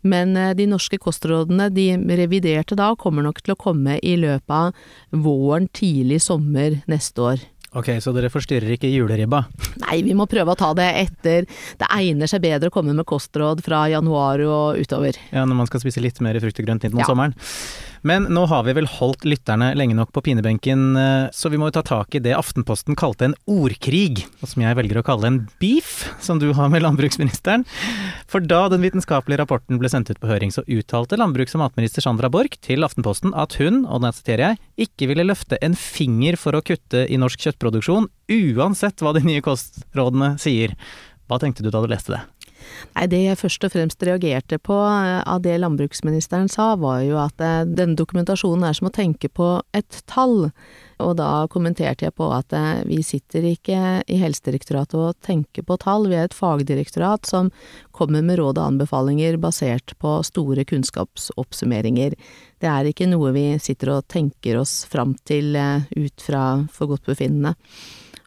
men 0.07 0.37
eh, 0.38 0.55
de 0.59 0.68
norske 0.70 0.98
kostrådene, 1.02 1.68
de 1.74 1.92
reviderte 2.18 2.79
da, 2.79 2.92
kommer 2.98 3.26
nok 3.26 3.42
til 3.42 3.55
å 3.55 3.61
komme 3.61 3.98
i 4.02 4.16
løpet 4.20 4.57
av 4.57 5.22
våren, 5.26 5.68
tidlig 5.74 6.22
sommer 6.26 6.81
neste 6.90 7.31
år. 7.33 7.44
Ok, 7.76 7.90
så 8.00 8.12
dere 8.16 8.30
forstyrrer 8.32 8.72
ikke 8.76 8.88
juleribba? 8.88 9.42
Nei, 9.82 9.98
vi 10.06 10.14
må 10.16 10.24
prøve 10.30 10.54
å 10.54 10.58
ta 10.58 10.70
det 10.76 10.86
etter. 11.02 11.44
Det 11.76 11.88
egner 11.92 12.30
seg 12.30 12.40
bedre 12.46 12.70
å 12.70 12.74
komme 12.74 12.94
med 12.96 13.04
kostråd 13.08 13.60
fra 13.64 13.82
januar 13.92 14.40
og 14.46 14.80
utover. 14.80 15.18
Ja, 15.28 15.44
når 15.44 15.60
man 15.60 15.68
skal 15.68 15.84
spise 15.84 16.00
litt 16.00 16.22
mer 16.24 16.38
frukt 16.40 16.62
og 16.62 16.68
grønt 16.68 16.88
inn 16.88 16.96
mot 16.96 17.04
ja. 17.04 17.10
sommeren. 17.10 17.36
Men 18.02 18.28
nå 18.32 18.44
har 18.50 18.64
vi 18.66 18.74
vel 18.76 18.88
holdt 18.90 19.24
lytterne 19.28 19.72
lenge 19.78 19.96
nok 19.96 20.12
på 20.14 20.22
pinebenken, 20.26 20.85
eh, 21.00 21.28
så 21.32 21.50
vi 21.52 21.61
må 21.61 21.70
jo 21.70 21.76
ta 21.78 21.85
tak 21.87 22.14
i 22.14 22.22
det 22.22 22.35
Aftenposten 22.37 22.98
kalte 22.98 23.28
en 23.28 23.37
ordkrig, 23.48 24.26
og 24.42 24.50
som 24.50 24.64
jeg 24.64 24.78
velger 24.78 25.00
å 25.00 25.06
kalle 25.06 25.30
en 25.30 25.40
beef, 25.62 26.06
som 26.20 26.40
du 26.42 26.50
har 26.56 26.70
med 26.72 26.85
landbruksministeren. 26.85 27.66
For 28.30 28.44
da 28.44 28.66
den 28.72 28.85
vitenskapelige 28.85 29.40
rapporten 29.42 29.80
ble 29.80 29.90
sendt 29.92 30.11
ut 30.11 30.20
på 30.20 30.30
høring, 30.30 30.52
så 30.54 30.66
uttalte 30.66 31.18
landbruks- 31.20 31.56
og 31.56 31.64
matminister 31.64 32.04
Sandra 32.04 32.30
Borch 32.32 32.59
til 32.66 32.87
Aftenposten 32.87 33.35
at 33.38 33.59
hun, 33.61 33.85
og 33.87 34.04
da 34.04 34.12
siterer 34.14 34.50
jeg, 34.50 34.62
ikke 34.88 35.11
ville 35.12 35.26
løfte 35.28 35.61
en 35.64 35.76
finger 35.78 36.38
for 36.40 36.56
å 36.56 36.64
kutte 36.64 37.06
i 37.09 37.20
norsk 37.20 37.46
kjøttproduksjon, 37.46 38.11
uansett 38.32 39.02
hva 39.02 39.14
de 39.16 39.24
nye 39.26 39.44
kostrådene 39.44 40.35
sier. 40.42 40.74
Hva 41.26 41.40
tenkte 41.42 41.64
du 41.64 41.72
da 41.74 41.82
du 41.82 41.90
leste 41.90 42.14
det? 42.14 42.22
Nei, 42.96 43.05
det 43.12 43.20
jeg 43.20 43.38
først 43.40 43.66
og 43.66 43.72
fremst 43.74 44.02
reagerte 44.07 44.59
på 44.62 44.76
eh, 44.88 45.20
av 45.20 45.42
det 45.44 45.59
landbruksministeren 45.61 46.48
sa, 46.52 46.70
var 46.81 47.02
jo 47.05 47.18
at 47.20 47.42
eh, 47.44 47.64
denne 47.68 47.98
dokumentasjonen 47.98 48.64
er 48.68 48.76
som 48.79 48.88
å 48.88 48.94
tenke 48.94 49.29
på 49.29 49.50
et 49.76 50.00
tall. 50.09 50.48
Og 51.05 51.12
da 51.18 51.44
kommenterte 51.52 52.07
jeg 52.07 52.16
på 52.16 52.31
at 52.33 52.55
eh, 52.57 52.81
vi 52.88 53.02
sitter 53.05 53.44
ikke 53.50 53.81
i 54.09 54.20
Helsedirektoratet 54.22 54.96
og 54.96 55.18
tenker 55.26 55.66
på 55.66 55.76
tall, 55.83 56.09
vi 56.09 56.16
er 56.16 56.31
et 56.31 56.37
fagdirektorat 56.37 57.29
som 57.29 57.52
kommer 57.96 58.24
med 58.24 58.40
råd 58.40 58.57
og 58.62 58.64
anbefalinger 58.70 59.37
basert 59.42 59.96
på 60.00 60.16
store 60.24 60.64
kunnskapsoppsummeringer. 60.68 62.16
Det 62.62 62.72
er 62.72 62.88
ikke 62.88 63.11
noe 63.11 63.35
vi 63.37 63.50
sitter 63.61 63.98
og 63.98 64.09
tenker 64.09 64.62
oss 64.62 64.79
fram 64.88 65.12
til 65.29 65.52
ut 65.52 66.24
fra 66.24 66.46
forgodtbefinnende. 66.72 67.57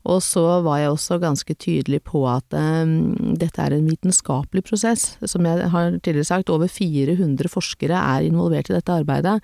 Og 0.08 0.22
så 0.24 0.44
var 0.64 0.80
jeg 0.80 0.94
også 0.94 1.20
ganske 1.20 1.56
tydelig 1.60 2.00
på 2.08 2.24
at 2.32 2.56
um, 2.56 3.36
dette 3.40 3.60
er 3.60 3.76
en 3.76 3.90
vitenskapelig 3.90 4.64
prosess. 4.70 5.18
Som 5.28 5.48
jeg 5.50 5.68
har 5.74 6.00
tidligere 6.00 6.30
sagt, 6.30 6.54
over 6.54 6.72
400 6.72 7.52
forskere 7.52 8.00
er 8.00 8.30
involvert 8.30 8.72
i 8.72 8.78
dette 8.78 8.96
arbeidet. 8.96 9.40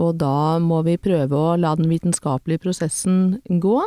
Og 0.00 0.16
da 0.16 0.58
må 0.62 0.80
vi 0.86 0.96
prøve 1.00 1.36
å 1.36 1.56
la 1.60 1.74
den 1.76 1.90
vitenskapelige 1.90 2.64
prosessen 2.64 3.42
gå. 3.60 3.78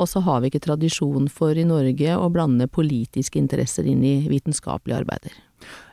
Og 0.00 0.08
så 0.08 0.22
har 0.24 0.40
vi 0.40 0.52
ikke 0.52 0.62
tradisjon 0.68 1.26
for 1.32 1.58
i 1.58 1.66
Norge 1.66 2.14
å 2.16 2.30
blande 2.32 2.70
politiske 2.70 3.40
interesser 3.40 3.88
inn 3.90 4.04
i 4.06 4.20
vitenskapelige 4.30 5.02
arbeider. 5.02 5.34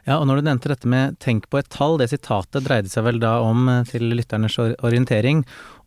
Ja, 0.08 0.22
og 0.22 0.30
når 0.30 0.40
du 0.40 0.48
nevnte 0.48 0.70
dette 0.72 0.88
med 0.88 1.18
tenk 1.20 1.50
på 1.52 1.60
et 1.60 1.68
tall, 1.74 1.98
det 2.00 2.08
sitatet 2.14 2.64
dreide 2.64 2.92
seg 2.92 3.04
vel 3.04 3.18
da 3.20 3.42
om, 3.44 3.68
eh, 3.68 3.84
til 3.90 4.08
lytternes 4.16 4.56
orientering, 4.80 5.44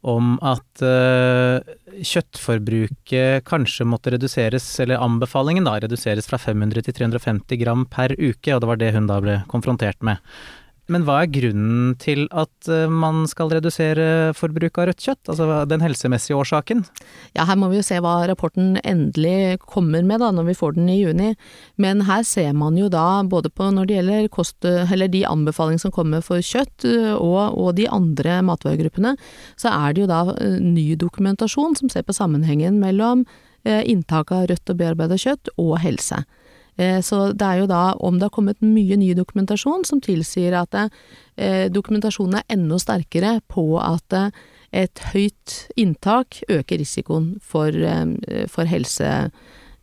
om 0.07 0.37
at 0.47 0.83
uh, 0.85 1.61
kjøttforbruket 2.01 3.45
kanskje 3.49 3.87
måtte 3.89 4.15
reduseres, 4.15 4.65
eller 4.81 5.03
anbefalingen 5.03 5.69
da, 5.69 5.77
reduseres 5.83 6.29
fra 6.31 6.41
500 6.41 6.87
til 6.87 6.97
350 7.03 7.61
gram 7.61 7.85
per 7.91 8.15
uke, 8.17 8.55
og 8.55 8.63
det 8.63 8.71
var 8.71 8.81
det 8.81 8.95
hun 8.97 9.11
da 9.11 9.21
ble 9.25 9.37
konfrontert 9.53 10.01
med. 10.07 10.23
Men 10.91 11.05
hva 11.07 11.21
er 11.23 11.31
grunnen 11.31 11.95
til 12.03 12.25
at 12.35 12.69
eh, 12.71 12.91
man 12.91 13.23
skal 13.31 13.53
redusere 13.55 14.33
forbruket 14.37 14.83
av 14.83 14.89
rødt 14.91 15.05
kjøtt? 15.07 15.31
Altså 15.31 15.49
den 15.71 15.85
helsemessige 15.85 16.39
årsaken? 16.39 16.83
Ja, 17.37 17.47
her 17.47 17.59
må 17.61 17.71
vi 17.71 17.79
jo 17.79 17.87
se 17.87 18.01
hva 18.03 18.17
rapporten 18.31 18.75
endelig 18.83 19.61
kommer 19.63 20.03
med 20.07 20.23
da, 20.25 20.33
når 20.35 20.51
vi 20.51 20.57
får 20.59 20.77
den 20.79 20.91
i 20.91 20.99
juni. 20.99 21.31
Men 21.81 22.05
her 22.11 22.25
ser 22.27 22.53
man 22.59 22.79
jo 22.81 22.91
da, 22.93 23.23
både 23.23 23.53
på 23.55 23.71
når 23.71 23.87
det 23.87 24.01
gjelder 24.01 24.31
kost, 24.35 24.59
eller 24.67 25.11
de 25.13 25.23
anbefalingene 25.29 25.85
som 25.85 25.95
kommer 25.95 26.25
for 26.27 26.43
kjøtt 26.43 26.89
og, 27.15 27.39
og 27.55 27.77
de 27.79 27.87
andre 27.91 28.41
matvaregruppene, 28.47 29.15
så 29.61 29.71
er 29.73 29.95
det 29.95 30.05
jo 30.05 30.11
da 30.11 30.25
eh, 30.35 30.59
ny 30.59 30.93
dokumentasjon 30.99 31.79
som 31.79 31.93
ser 31.93 32.07
på 32.07 32.17
sammenhengen 32.17 32.81
mellom 32.83 33.25
eh, 33.65 33.83
inntak 33.87 34.35
av 34.35 34.49
rødt 34.51 34.73
og 34.73 34.81
bearbeida 34.81 35.19
kjøtt 35.21 35.53
og 35.61 35.77
helse. 35.85 36.25
Eh, 36.81 37.01
så 37.05 37.31
det 37.37 37.47
er 37.47 37.61
jo 37.61 37.69
da 37.71 37.83
om 38.01 38.19
det 38.19 38.29
har 38.29 38.35
kommet 38.35 38.63
mye 38.65 38.97
ny 39.01 39.13
dokumentasjon 39.19 39.85
som 39.89 40.01
tilsier 40.05 40.57
at 40.57 40.77
eh, 40.81 41.67
dokumentasjonen 41.73 42.41
er 42.41 42.57
enda 42.57 42.79
sterkere 42.81 43.39
på 43.53 43.75
at 43.83 44.17
eh, 44.17 44.31
et 44.85 45.03
høyt 45.13 45.57
inntak 45.81 46.45
øker 46.47 46.79
risikoen 46.79 47.33
for, 47.43 47.75
for 48.47 48.71
helse, 48.71 49.09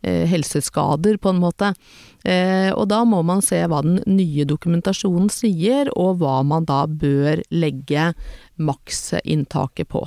helseskader, 0.00 1.18
på 1.20 1.28
en 1.28 1.42
måte. 1.42 1.74
Og 2.72 2.86
da 2.88 3.02
må 3.04 3.20
man 3.20 3.44
se 3.44 3.58
hva 3.68 3.82
den 3.84 3.98
nye 4.08 4.46
dokumentasjonen 4.48 5.28
sier, 5.28 5.92
og 5.92 6.22
hva 6.22 6.38
man 6.40 6.64
da 6.64 6.86
bør 6.88 7.44
legge 7.52 8.14
maksinntaket 8.56 9.92
på. 9.92 10.06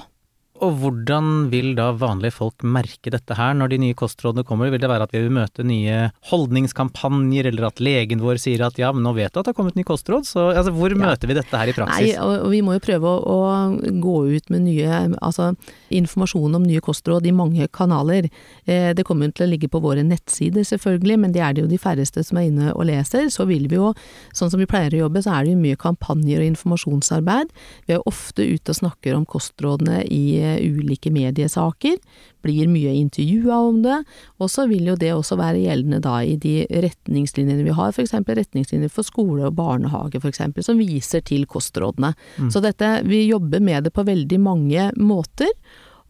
Og 0.61 0.75
hvordan 0.77 1.47
vil 1.49 1.71
da 1.77 1.87
vanlige 1.97 2.35
folk 2.35 2.61
merke 2.61 3.09
dette 3.13 3.33
her 3.33 3.55
når 3.57 3.71
de 3.71 3.79
nye 3.81 3.97
kostrådene 3.97 4.45
kommer? 4.45 4.69
Vil 4.69 4.81
det 4.83 4.89
være 4.91 5.07
at 5.07 5.13
vi 5.15 5.23
vil 5.23 5.33
møte 5.33 5.65
nye 5.65 6.11
holdningskampanjer, 6.29 7.49
eller 7.49 7.69
at 7.71 7.81
legen 7.81 8.21
vår 8.21 8.37
sier 8.41 8.61
at 8.67 8.77
ja, 8.77 8.91
men 8.93 9.01
nå 9.05 9.15
vet 9.17 9.33
du 9.33 9.39
at 9.39 9.47
det 9.47 9.55
har 9.55 9.57
kommet 9.57 9.79
nye 9.79 9.87
kostråd, 9.87 10.27
så 10.29 10.51
altså, 10.51 10.73
hvor 10.75 10.93
ja. 10.93 10.99
møter 11.01 11.31
vi 11.31 11.37
dette 11.39 11.61
her 11.61 11.71
i 11.71 11.73
praksis? 11.73 12.11
Nei, 12.13 12.13
og, 12.21 12.45
vi 12.53 12.61
må 12.65 12.75
jo 12.77 12.83
prøve 12.83 13.09
å, 13.09 13.15
å, 13.33 13.95
gå 14.05 14.17
ut 14.35 14.51
med 14.53 14.65
nye, 14.67 14.99
altså 15.17 15.51
informasjon 15.89 16.59
om 16.59 16.67
nye 16.67 16.83
kostråd 16.85 17.25
i 17.25 17.33
mange 17.33 17.65
kanaler. 17.73 18.29
Eh, 18.69 18.91
det 18.97 19.05
kommer 19.07 19.31
jo 19.31 19.37
til 19.39 19.47
å 19.47 19.51
ligge 19.55 19.71
på 19.71 19.81
våre 19.81 20.05
nettsider 20.05 20.67
selvfølgelig, 20.67 21.17
men 21.25 21.33
det 21.33 21.41
er 21.41 21.57
det 21.57 21.65
jo 21.65 21.71
de 21.71 21.81
færreste 21.81 22.21
som 22.27 22.37
er 22.37 22.51
inne 22.51 22.69
og 22.75 22.85
leser. 22.91 23.31
Så 23.33 23.47
vil 23.49 23.65
vi 23.71 23.81
jo, 23.81 23.95
sånn 24.37 24.53
som 24.53 24.61
vi 24.61 24.69
pleier 24.69 24.93
å 24.93 25.07
jobbe, 25.07 25.25
så 25.25 25.33
er 25.39 25.49
det 25.49 25.55
jo 25.55 25.63
mye 25.65 25.81
kampanjer 25.81 26.45
og 26.45 26.51
informasjonsarbeid. 26.53 27.57
Vi 27.87 27.95
er 27.95 28.01
jo 28.01 28.07
ofte 28.13 28.45
ute 28.45 28.75
og 28.75 28.81
snakker 28.83 29.17
om 29.17 29.25
kostrådene 29.25 30.03
i 30.05 30.50
ulike 30.59 31.11
mediesaker, 31.13 31.97
blir 32.41 32.69
mye 32.71 32.93
intervjua 32.97 33.59
om 33.67 33.81
det, 33.83 33.99
og 34.41 34.49
så 34.49 34.65
vil 34.69 34.89
jo 34.91 34.95
det 34.99 35.11
også 35.13 35.37
være 35.39 35.61
gjeldende 35.61 36.01
da 36.03 36.15
i 36.25 36.37
de 36.41 36.65
retningslinjene 36.83 37.65
vi 37.67 37.75
har, 37.77 37.93
f.eks. 37.93 38.15
retningslinjer 38.25 38.91
for 38.91 39.07
skole 39.07 39.45
og 39.49 39.55
barnehage 39.59 40.21
f.eks., 40.21 40.41
som 40.65 40.81
viser 40.81 41.23
til 41.27 41.45
kostrådene. 41.49 42.13
Mm. 42.37 42.49
Så 42.53 42.63
dette, 42.63 42.97
vi 43.05 43.27
jobber 43.27 43.61
med 43.63 43.87
det 43.87 43.93
på 43.95 44.07
veldig 44.07 44.41
mange 44.41 44.89
måter. 44.97 45.53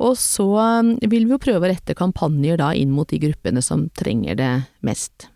Og 0.01 0.15
så 0.17 0.47
um, 0.81 0.95
vil 0.97 1.27
vi 1.27 1.35
jo 1.35 1.41
prøve 1.41 1.67
å 1.67 1.71
rette 1.71 1.97
kampanjer 1.97 2.57
da 2.61 2.71
inn 2.77 2.93
mot 2.95 3.09
de 3.11 3.19
gruppene 3.21 3.61
som 3.65 3.85
trenger 3.97 4.39
det 4.39 4.53
mest. 4.85 5.30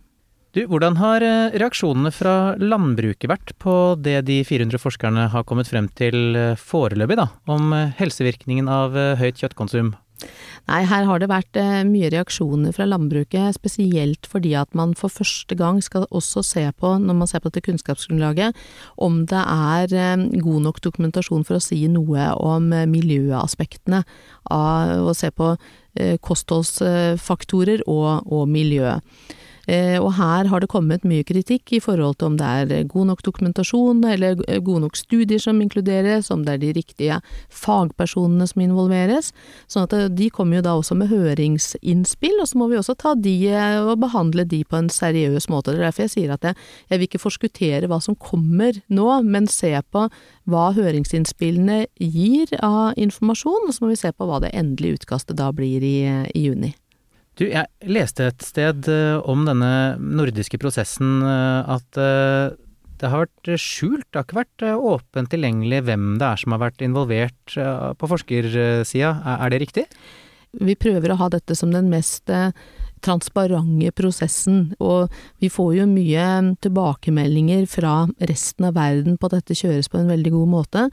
Du, 0.55 0.61
hvordan 0.71 0.95
har 1.01 1.19
eh, 1.19 1.51
reaksjonene 1.59 2.13
fra 2.15 2.55
landbruket 2.55 3.27
vært 3.27 3.51
på 3.59 3.73
det 3.99 4.21
de 4.29 4.37
400 4.47 4.79
forskerne 4.79 5.27
har 5.33 5.43
kommet 5.43 5.67
frem 5.67 5.89
til 5.99 6.31
eh, 6.39 6.55
foreløpig, 6.55 7.17
da, 7.19 7.25
om 7.51 7.75
eh, 7.75 7.91
helsevirkningen 7.97 8.71
av 8.71 8.95
høyt 9.19 9.43
kjøttkonsum? 9.43 9.91
Nei, 10.71 10.79
her 10.87 11.03
har 11.09 11.19
det 11.19 11.27
vært 11.27 11.59
mye 11.89 12.07
reaksjoner 12.09 12.71
fra 12.73 12.87
landbruket, 12.87 13.57
spesielt 13.59 14.29
fordi 14.31 14.55
at 14.55 14.71
man 14.71 14.95
for 14.95 15.11
første 15.11 15.59
gang 15.59 15.83
skal 15.83 16.07
også 16.07 16.39
se 16.47 16.63
på, 16.71 16.93
når 17.03 17.19
man 17.19 17.29
ser 17.29 17.43
på 17.43 17.51
dette 17.51 17.65
kunnskapsgrunnlaget, 17.67 18.55
om 18.95 19.25
det 19.27 19.43
er 19.43 20.23
god 20.39 20.63
nok 20.69 20.79
dokumentasjon 20.87 21.43
for 21.45 21.59
å 21.59 21.65
si 21.67 21.83
noe 21.91 22.31
om 22.39 22.71
miljøaspektene 22.95 24.05
av 24.55 25.03
å 25.03 25.13
se 25.19 25.35
på 25.35 25.57
kostholdsfaktorer 26.23 27.83
og, 27.91 28.23
og 28.23 28.47
miljø. 28.49 28.95
Eh, 29.67 29.97
og 29.97 30.13
her 30.19 30.49
har 30.51 30.61
det 30.61 30.69
kommet 30.71 31.05
mye 31.07 31.25
kritikk 31.25 31.73
i 31.75 31.81
forhold 31.83 32.19
til 32.19 32.31
om 32.31 32.37
det 32.39 32.45
er 32.45 32.89
god 32.89 33.09
nok 33.11 33.23
dokumentasjon, 33.25 34.03
eller 34.05 34.37
gode 34.65 34.83
nok 34.85 34.99
studier 34.99 35.41
som 35.41 35.61
inkluderes, 35.63 36.31
om 36.33 36.45
det 36.45 36.55
er 36.55 36.61
de 36.61 36.73
riktige 36.77 37.19
fagpersonene 37.49 38.47
som 38.49 38.61
involveres. 38.65 39.31
Sånn 39.71 39.87
at 39.87 39.95
eh, 39.97 40.07
de 40.13 40.29
kommer 40.33 40.59
jo 40.59 40.67
da 40.67 40.75
også 40.77 40.97
med 40.99 41.11
høringsinnspill, 41.13 42.37
og 42.41 42.49
så 42.51 42.61
må 42.61 42.69
vi 42.71 42.79
også 42.79 42.97
ta 43.01 43.15
de 43.17 43.35
eh, 43.51 43.79
og 43.81 43.99
behandle 44.03 44.45
de 44.49 44.61
på 44.67 44.79
en 44.79 44.91
seriøs 44.93 45.49
måte. 45.51 45.73
Det 45.73 45.81
er 45.81 45.89
derfor 45.89 46.05
jeg 46.05 46.15
sier 46.15 46.35
at 46.35 46.45
jeg, 46.45 46.59
jeg 46.91 47.01
vil 47.01 47.09
ikke 47.09 47.25
forskuttere 47.25 47.91
hva 47.91 48.01
som 48.03 48.17
kommer 48.19 48.77
nå, 48.87 49.09
men 49.25 49.49
se 49.51 49.73
på 49.91 50.07
hva 50.45 50.65
høringsinnspillene 50.77 51.85
gir 51.99 52.53
av 52.61 52.93
informasjon, 53.01 53.67
og 53.67 53.73
så 53.73 53.85
må 53.85 53.93
vi 53.93 53.99
se 53.99 54.13
på 54.13 54.29
hva 54.29 54.41
det 54.43 54.53
endelige 54.53 55.01
utkastet 55.01 55.39
da 55.39 55.51
blir 55.55 55.83
i, 55.83 55.97
i 56.35 56.47
juni. 56.47 56.75
Du, 57.35 57.43
jeg 57.49 57.67
leste 57.91 58.29
et 58.29 58.45
sted 58.45 58.87
uh, 58.87 59.19
om 59.27 59.43
denne 59.47 59.71
nordiske 59.99 60.59
prosessen 60.61 61.19
uh, 61.25 61.67
at 61.75 61.99
uh, 61.99 62.55
det 62.95 63.09
har 63.11 63.25
vært 63.25 63.49
skjult, 63.59 64.05
det 64.07 64.21
har 64.21 64.23
ikke 64.23 64.37
vært 64.37 64.63
åpent 64.79 65.27
tilgjengelig 65.33 65.81
hvem 65.83 66.13
det 66.21 66.29
er 66.29 66.39
som 66.39 66.53
har 66.55 66.61
vært 66.61 66.83
involvert 66.85 67.55
på 67.99 68.07
forskersida. 68.07 69.09
Er 69.35 69.51
det 69.51 69.59
riktig? 69.65 69.83
Vi 70.63 70.77
prøver 70.79 71.11
å 71.11 71.17
ha 71.19 71.27
dette 71.33 71.57
som 71.59 71.73
den 71.75 71.89
mest 71.91 72.31
transparente 73.05 73.91
prosessen, 73.95 74.73
og 74.81 75.13
vi 75.43 75.49
får 75.51 75.71
jo 75.79 75.87
mye 75.89 76.27
tilbakemeldinger 76.65 77.65
fra 77.69 77.93
resten 78.29 78.67
av 78.69 78.75
verden 78.77 79.19
på 79.19 79.29
at 79.29 79.37
dette 79.37 79.57
kjøres 79.57 79.89
på 79.91 79.99
en 80.01 80.09
veldig 80.11 80.33
god 80.33 80.51
måte, 80.51 80.85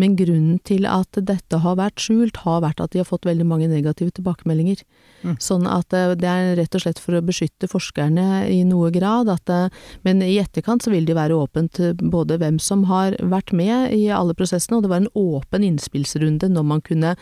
men 0.00 0.16
grunnen 0.18 0.58
til 0.66 0.88
at 0.88 1.20
dette 1.28 1.62
har 1.64 1.78
vært 1.78 2.02
skjult, 2.02 2.40
har 2.44 2.62
vært 2.64 2.82
at 2.84 2.94
de 2.94 3.02
har 3.02 3.08
fått 3.08 3.28
veldig 3.28 3.46
mange 3.48 3.68
negative 3.70 4.14
tilbakemeldinger. 4.16 4.82
Mm. 5.22 5.36
Sånn 5.42 5.66
at 5.68 5.92
eh, 5.96 6.14
det 6.18 6.30
er 6.30 6.52
rett 6.60 6.76
og 6.78 6.84
slett 6.84 7.02
for 7.02 7.18
å 7.18 7.24
beskytte 7.24 7.68
forskerne 7.70 8.46
i 8.52 8.62
noe 8.66 8.90
grad, 8.94 9.30
at, 9.32 9.50
eh, 9.52 9.68
men 10.06 10.22
i 10.24 10.38
etterkant 10.40 10.84
så 10.84 10.92
vil 10.94 11.08
det 11.08 11.18
være 11.18 11.36
åpent 11.36 11.80
både 11.98 12.38
hvem 12.40 12.60
som 12.62 12.86
har 12.90 13.16
vært 13.20 13.52
med 13.56 13.94
i 13.96 14.06
alle 14.14 14.36
prosessene, 14.38 14.78
og 14.78 14.86
det 14.86 14.92
var 14.92 15.02
en 15.02 15.12
åpen 15.18 15.66
innspillsrunde 15.66 16.50
når 16.52 16.68
man 16.72 16.84
kunne 16.84 17.14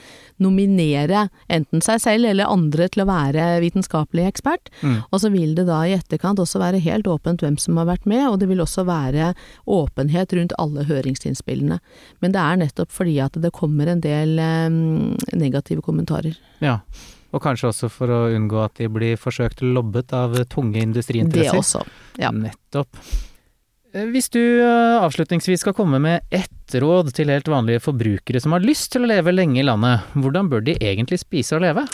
nominere 0.43 1.27
enten 1.53 1.83
seg 1.85 2.03
selv 2.05 2.31
eller 2.31 2.51
andre 2.53 2.89
til 2.93 3.05
å 3.05 3.09
være 3.09 3.49
vitenskapelige 3.65 4.36
ekspert. 4.37 4.71
Mm. 4.83 5.01
Og 5.11 5.23
så 5.23 5.33
vil 5.33 5.57
det 5.59 5.67
da 5.71 5.81
i 5.87 5.97
etterkant 5.97 6.41
også 6.43 6.61
være 6.63 6.83
helt 6.85 7.09
åpent 7.11 7.43
hvem 7.45 7.59
som 7.61 7.81
har 7.81 7.89
vært 7.89 8.07
med, 8.07 8.27
og 8.29 8.39
det 8.43 8.51
vil 8.53 8.63
også 8.63 8.87
være 8.87 9.33
åpenhet 9.65 10.37
rundt 10.37 10.57
alle 10.63 10.87
høringsinnspillene. 10.87 11.81
Men 12.21 12.37
det 12.37 12.43
er 12.43 12.63
nettopp 12.63 12.95
fordi 12.95 13.19
at 13.25 13.37
det 13.41 13.55
kommer 13.57 13.91
en 13.91 14.03
del 14.05 14.37
um, 14.41 15.15
negative 15.35 15.85
kommentarer. 15.85 16.37
Ja. 16.65 16.81
Og 17.35 17.43
kanskje 17.43 17.71
også 17.73 17.89
for 17.93 18.13
å 18.13 18.27
unngå 18.33 18.61
at 18.63 18.79
de 18.81 18.89
blir 18.93 19.19
forsøkt 19.21 19.65
lobbet 19.65 20.15
av 20.17 20.37
tunge 20.53 20.81
industriinteresser. 20.81 21.57
Det 21.57 21.65
også, 21.65 21.83
ja. 22.23 22.31
Nettopp. 22.33 23.01
Eh, 23.97 24.09
hvis 24.13 24.29
du 24.33 24.41
eh, 24.41 24.97
avslutningsvis 25.01 25.65
skal 25.65 25.77
komme 25.77 26.01
med 26.03 26.27
ett 26.35 26.77
råd 26.83 27.13
til 27.17 27.33
helt 27.33 27.49
vanlige 27.51 27.85
forbrukere 27.85 28.43
som 28.43 28.57
har 28.57 28.65
lyst 28.65 28.93
til 28.95 29.07
å 29.07 29.11
leve 29.11 29.35
lenge 29.35 29.61
i 29.63 29.67
landet, 29.67 30.07
hvordan 30.17 30.51
bør 30.53 30.65
de 30.67 30.77
egentlig 30.81 31.21
spise 31.23 31.57
og 31.57 31.65
leve? 31.65 31.87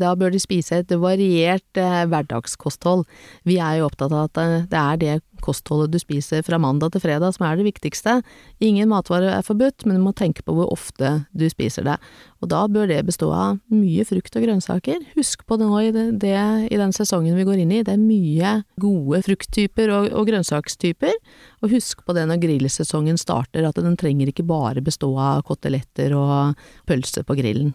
Da 0.00 0.12
bør 0.18 0.34
de 0.34 0.40
spise 0.42 0.82
et 0.82 0.96
variert 1.00 1.80
eh, 1.80 2.02
hverdagskosthold. 2.10 3.06
Vi 3.48 3.58
er 3.62 3.80
jo 3.80 3.88
opptatt 3.88 4.12
av 4.12 4.28
at 4.28 4.42
eh, 4.42 4.66
det 4.70 4.82
er 4.82 5.00
det 5.02 5.16
kostholdet 5.44 5.92
du 5.92 6.00
spiser 6.00 6.44
fra 6.46 6.58
mandag 6.60 6.94
til 6.94 7.02
fredag 7.04 7.34
som 7.36 7.46
er 7.48 7.58
det 7.58 7.66
viktigste. 7.66 8.20
Ingen 8.64 8.90
matvarer 8.90 9.34
er 9.36 9.46
forbudt, 9.46 9.84
men 9.86 9.98
du 9.98 10.04
må 10.04 10.14
tenke 10.16 10.44
på 10.46 10.54
hvor 10.56 10.70
ofte 10.72 11.12
du 11.36 11.46
spiser 11.52 11.86
det. 11.86 11.96
Og 12.42 12.50
da 12.52 12.64
bør 12.70 12.88
det 12.90 13.00
bestå 13.08 13.30
av 13.34 13.60
mye 13.72 14.04
frukt 14.08 14.36
og 14.36 14.46
grønnsaker. 14.46 15.00
Husk 15.16 15.46
på 15.48 15.58
det 15.60 15.68
nå 15.70 15.80
i, 15.84 15.92
det, 15.94 16.06
det, 16.24 16.36
i 16.70 16.80
den 16.80 16.94
sesongen 16.96 17.36
vi 17.38 17.46
går 17.48 17.62
inn 17.62 17.74
i, 17.78 17.82
det 17.86 17.96
er 17.96 18.02
mye 18.02 18.58
gode 18.82 19.22
frukttyper 19.26 19.92
og, 19.94 20.10
og 20.12 20.28
grønnsakstyper. 20.30 21.16
Og 21.64 21.72
husk 21.76 22.04
på 22.06 22.16
det 22.16 22.26
når 22.28 22.42
grillsesongen 22.44 23.20
starter, 23.20 23.66
at 23.68 23.80
den 23.80 23.98
trenger 24.00 24.32
ikke 24.32 24.46
bare 24.46 24.84
bestå 24.84 25.12
av 25.20 25.44
koteletter 25.48 26.16
og 26.16 26.68
pølse 26.88 27.24
på 27.26 27.38
grillen. 27.38 27.74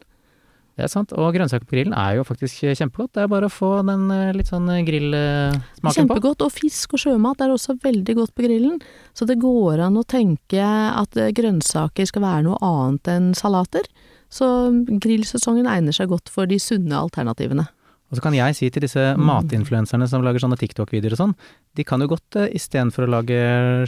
Det 0.78 0.86
er 0.86 0.92
sant. 0.92 1.12
Og 1.20 1.34
grønnsaker 1.36 1.68
på 1.68 1.76
grillen 1.76 1.96
er 1.98 2.18
jo 2.18 2.26
faktisk 2.28 2.64
kjempegodt. 2.64 3.14
Det 3.18 3.26
er 3.26 3.32
bare 3.32 3.50
å 3.50 3.54
få 3.54 3.74
den 3.88 4.06
eh, 4.14 4.32
litt 4.38 4.52
sånn 4.52 4.70
eh, 4.72 4.84
grillsmaken 4.88 5.84
på. 5.84 5.96
Kjempegodt. 5.98 6.46
Og 6.48 6.54
fisk 6.56 6.96
og 6.96 7.04
sjømat 7.04 7.44
er 7.44 7.52
også 7.54 7.76
veldig 7.84 8.16
godt 8.22 8.34
på 8.38 8.46
grillen. 8.48 8.80
Så 9.18 9.28
det 9.30 9.40
går 9.42 9.84
an 9.88 10.00
å 10.00 10.08
tenke 10.08 10.64
at 10.64 11.20
eh, 11.20 11.34
grønnsaker 11.36 12.08
skal 12.10 12.26
være 12.26 12.48
noe 12.48 12.62
annet 12.66 13.12
enn 13.12 13.30
salater. 13.38 13.86
Så 14.32 14.48
grillsesongen 14.88 15.68
egner 15.68 15.96
seg 15.96 16.10
godt 16.14 16.32
for 16.32 16.48
de 16.48 16.60
sunne 16.62 16.96
alternativene. 16.96 17.68
Og 18.12 18.20
så 18.20 18.24
kan 18.26 18.36
jeg 18.36 18.56
si 18.58 18.68
til 18.68 18.84
disse 18.84 19.04
matinfluenserne 19.16 20.08
som 20.12 20.24
lager 20.26 20.44
sånne 20.44 20.58
TikTok-videoer 20.60 21.16
og 21.16 21.20
sånn, 21.22 21.36
de 21.80 21.86
kan 21.88 22.04
jo 22.04 22.10
godt 22.12 22.36
eh, 22.42 22.50
istedenfor 22.60 23.08
å 23.08 23.12
lage 23.14 23.38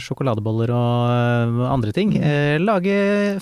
sjokoladeboller 0.00 0.72
og 0.72 1.10
eh, 1.12 1.64
andre 1.68 1.92
ting, 1.96 2.14
eh, 2.16 2.56
lage 2.56 2.94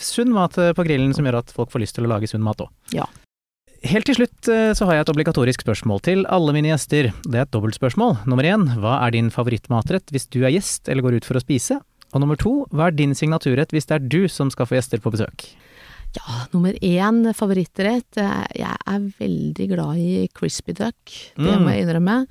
sunn 0.02 0.34
mat 0.34 0.58
eh, 0.58 0.72
på 0.74 0.86
grillen 0.88 1.14
som 1.14 1.28
gjør 1.28 1.38
at 1.38 1.54
folk 1.54 1.70
får 1.70 1.84
lyst 1.84 1.98
til 1.98 2.08
å 2.08 2.10
lage 2.10 2.30
sunn 2.30 2.42
mat 2.42 2.64
òg. 2.66 2.72
Ja. 2.98 3.06
Helt 3.82 4.06
til 4.06 4.14
slutt 4.14 4.46
eh, 4.52 4.70
så 4.78 4.86
har 4.86 4.94
jeg 4.94 5.04
et 5.06 5.10
obligatorisk 5.10 5.64
spørsmål 5.64 6.02
til 6.06 6.20
alle 6.30 6.52
mine 6.54 6.70
gjester. 6.70 7.08
Det 7.26 7.34
er 7.40 7.46
et 7.48 7.50
dobbeltspørsmål. 7.54 8.20
Nummer 8.30 8.46
én, 8.46 8.68
hva 8.78 9.00
er 9.06 9.10
din 9.16 9.30
favorittmatrett 9.34 10.12
hvis 10.14 10.28
du 10.30 10.44
er 10.46 10.52
gjest 10.54 10.86
eller 10.92 11.02
går 11.02 11.16
ut 11.18 11.26
for 11.26 11.38
å 11.40 11.42
spise? 11.42 11.80
Og 12.12 12.20
nummer 12.22 12.38
to, 12.38 12.52
hva 12.70 12.90
er 12.90 12.94
din 12.94 13.14
signaturrett 13.18 13.72
hvis 13.74 13.88
det 13.90 13.96
er 13.96 14.06
du 14.12 14.28
som 14.30 14.52
skal 14.54 14.68
få 14.70 14.76
gjester 14.78 15.02
på 15.02 15.10
besøk? 15.14 15.48
Ja, 16.14 16.42
nummer 16.52 16.76
én 16.84 17.24
favorittrett. 17.34 18.18
eh, 18.20 18.46
Jeg 18.60 18.76
er 18.86 19.06
veldig 19.18 19.68
glad 19.74 19.96
i 19.98 20.28
crispy 20.36 20.74
duck, 20.76 21.00
det 21.34 21.42
Mm. 21.58 21.64
må 21.64 21.72
jeg 21.74 21.86
innrømme. 21.86 22.26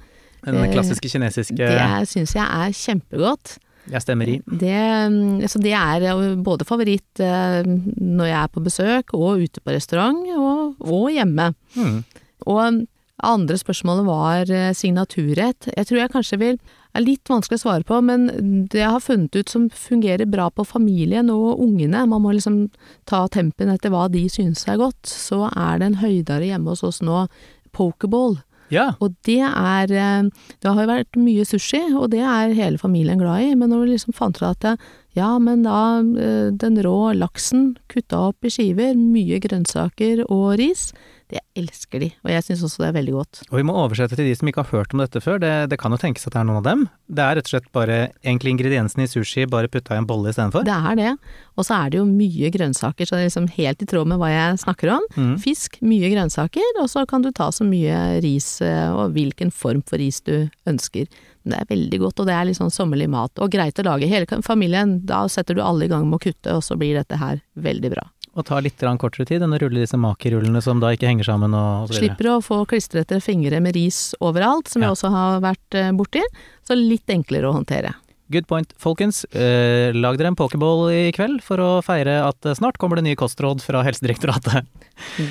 Den 0.46 0.56
Eh, 0.56 0.72
klassiske 0.74 1.10
kinesiske 1.10 1.58
Det 1.58 2.08
syns 2.08 2.34
jeg 2.34 2.46
er 2.48 2.72
kjempegodt. 2.72 3.58
Jeg 3.90 4.04
stemmer 4.04 4.30
i. 4.30 4.38
Det, 4.46 4.78
mm, 5.14 5.42
så 5.50 5.62
det 5.62 5.74
er 5.78 6.06
eh, 6.12 6.24
både 6.38 6.68
favoritt 6.68 7.22
eh, 7.24 7.62
når 7.66 8.30
jeg 8.30 8.40
er 8.42 8.52
på 8.54 8.64
besøk, 8.66 9.16
og 9.18 9.42
ute 9.42 9.64
på 9.64 9.74
restaurant, 9.74 10.22
og, 10.38 10.82
og 10.86 11.08
hjemme. 11.14 11.52
Mm. 11.74 12.04
Og 12.52 12.84
andre 13.22 13.58
spørsmålet 13.58 14.06
var 14.08 14.54
eh, 14.54 14.70
signaturrett. 14.78 15.72
Jeg 15.76 15.90
tror 15.90 16.02
jeg 16.02 16.14
kanskje 16.14 16.42
vil 16.42 16.62
er 16.92 17.06
litt 17.06 17.30
vanskelig 17.32 17.62
å 17.62 17.64
svare 17.64 17.88
på, 17.88 18.02
men 18.04 18.28
det 18.72 18.82
jeg 18.82 18.92
har 18.92 19.04
funnet 19.04 19.36
ut 19.38 19.52
som 19.52 19.70
fungerer 19.72 20.28
bra 20.30 20.50
på 20.52 20.66
familien 20.68 21.30
og 21.32 21.62
ungene, 21.64 22.04
man 22.10 22.24
må 22.24 22.34
liksom 22.36 22.66
ta 23.10 23.24
tempen 23.32 23.72
etter 23.72 23.94
hva 23.94 24.08
de 24.12 24.26
synes 24.32 24.66
er 24.68 24.82
godt, 24.82 25.08
så 25.08 25.46
er 25.54 25.80
det 25.80 25.88
en 25.88 26.02
høydare 26.02 26.50
hjemme 26.50 26.74
hos 26.74 26.84
oss 26.88 27.00
nå, 27.06 27.26
pokeball. 27.72 28.42
Ja. 28.72 28.94
Og 29.04 29.14
det 29.28 29.42
er 29.44 29.92
eh, 29.92 30.30
Det 30.62 30.72
har 30.72 30.80
jo 30.80 30.90
vært 30.90 31.20
mye 31.20 31.46
sushi, 31.46 31.82
og 31.94 32.12
det 32.14 32.24
er 32.24 32.56
hele 32.58 32.80
familien 32.82 33.20
glad 33.22 33.44
i, 33.44 33.54
men 33.56 33.72
når 33.72 33.84
vi 33.84 33.94
liksom 33.94 34.16
fant 34.18 34.40
ut 34.40 34.48
at 34.48 34.66
det, 34.66 34.76
ja, 35.18 35.34
men 35.44 35.66
da 35.68 36.00
eh, 36.00 36.52
den 36.56 36.80
rå 36.86 37.12
laksen 37.18 37.74
kutta 37.92 38.30
opp 38.32 38.48
i 38.48 38.52
skiver, 38.54 38.96
mye 38.96 39.42
grønnsaker 39.44 40.24
og 40.30 40.56
ris, 40.62 40.92
det 41.32 41.42
elsker 41.58 42.02
de, 42.04 42.10
og 42.26 42.32
jeg 42.32 42.44
syns 42.46 42.64
også 42.68 42.84
det 42.84 42.90
er 42.90 42.96
veldig 42.98 43.14
godt. 43.16 43.42
Og 43.50 43.58
vi 43.60 43.64
må 43.68 43.76
oversette 43.80 44.18
til 44.18 44.28
de 44.28 44.34
som 44.36 44.50
ikke 44.50 44.66
har 44.66 44.72
hørt 44.76 44.96
om 44.96 45.02
dette 45.04 45.22
før. 45.24 45.40
Det, 45.42 45.52
det 45.72 45.80
kan 45.80 45.94
jo 45.94 46.00
tenkes 46.00 46.28
at 46.28 46.36
det 46.36 46.42
er 46.42 46.48
noen 46.48 46.60
av 46.62 46.68
dem. 46.68 46.86
Det 47.12 47.24
er 47.24 47.38
rett 47.40 47.48
og 47.48 47.54
slett 47.54 47.70
bare 47.76 47.98
egentlig 48.22 48.54
ingrediensene 48.56 49.08
i 49.08 49.12
sushi, 49.12 49.48
bare 49.52 49.72
putta 49.72 49.96
i 49.96 50.02
en 50.02 50.08
bolle 50.08 50.32
istedenfor. 50.32 50.66
Det 50.68 50.76
er 50.76 51.00
det, 51.00 51.14
og 51.56 51.68
så 51.68 51.80
er 51.80 51.92
det 51.92 52.02
jo 52.02 52.06
mye 52.08 52.52
grønnsaker, 52.54 53.08
så 53.08 53.18
det 53.18 53.24
er 53.24 53.32
liksom 53.32 53.50
helt 53.58 53.84
i 53.84 53.90
tråd 53.94 54.12
med 54.12 54.22
hva 54.22 54.32
jeg 54.32 54.62
snakker 54.66 54.94
om. 54.98 55.10
Mm. 55.18 55.34
Fisk, 55.44 55.80
mye 55.86 56.14
grønnsaker, 56.14 56.80
og 56.84 56.92
så 56.92 57.06
kan 57.10 57.26
du 57.26 57.32
ta 57.36 57.50
så 57.56 57.68
mye 57.68 58.22
ris 58.24 58.54
eh, 58.66 58.88
og 58.92 59.16
hvilken 59.16 59.52
form 59.56 59.84
for 59.88 60.02
ris 60.02 60.22
du 60.28 60.36
ønsker. 60.70 61.08
Det 61.42 61.58
er 61.58 61.70
veldig 61.70 62.00
godt, 62.04 62.22
og 62.22 62.30
det 62.30 62.36
er 62.38 62.48
litt 62.48 62.60
sånn 62.60 62.74
sommerlig 62.74 63.10
mat, 63.12 63.34
og 63.42 63.52
greit 63.54 63.80
å 63.82 63.88
lage. 63.88 64.10
Hele 64.10 64.42
familien, 64.46 65.00
da 65.10 65.24
setter 65.32 65.58
du 65.58 65.64
alle 65.66 65.88
i 65.88 65.92
gang 65.92 66.08
med 66.10 66.20
å 66.20 66.26
kutte, 66.28 66.58
og 66.58 66.66
så 66.66 66.78
blir 66.78 67.00
dette 67.00 67.18
her 67.18 67.42
veldig 67.58 67.96
bra. 67.96 68.06
Og 68.32 68.46
tar 68.48 68.64
litt 68.64 68.80
kortere 68.80 69.28
tid 69.28 69.44
enn 69.44 69.52
å 69.52 69.60
rulle 69.60 69.82
disse 69.84 69.98
makerullene 70.00 70.62
som 70.64 70.80
da 70.80 70.94
ikke 70.96 71.10
henger 71.10 71.28
sammen 71.28 71.52
og, 71.58 71.90
og. 71.90 71.98
Slipper 71.98 72.30
å 72.32 72.38
få 72.44 72.62
klistrete 72.70 73.20
fingre 73.24 73.60
med 73.60 73.76
ris 73.76 74.14
overalt, 74.24 74.72
som 74.72 74.82
Ja. 74.82 74.88
jeg 74.88 74.96
også 74.96 75.12
har 75.12 75.42
vært 75.44 75.76
eh, 75.76 75.92
borti, 75.92 76.24
så 76.64 76.78
litt 76.78 77.12
enklere 77.12 77.50
å 77.50 77.58
håndtere. 77.58 77.92
Good 78.32 78.48
point, 78.48 78.72
folkens. 78.80 79.26
Eh, 79.36 79.92
lag 79.92 80.16
dere 80.16 80.30
en 80.32 80.38
pokerball 80.40 80.86
i 80.94 81.12
kveld 81.12 81.42
for 81.44 81.60
å 81.60 81.72
feire 81.84 82.22
at 82.24 82.48
eh, 82.48 82.56
snart 82.56 82.80
kommer 82.80 82.96
det 82.96 83.04
nye 83.10 83.20
kostråd 83.20 83.60
fra 83.60 83.84
Helsedirektoratet. 83.84 84.64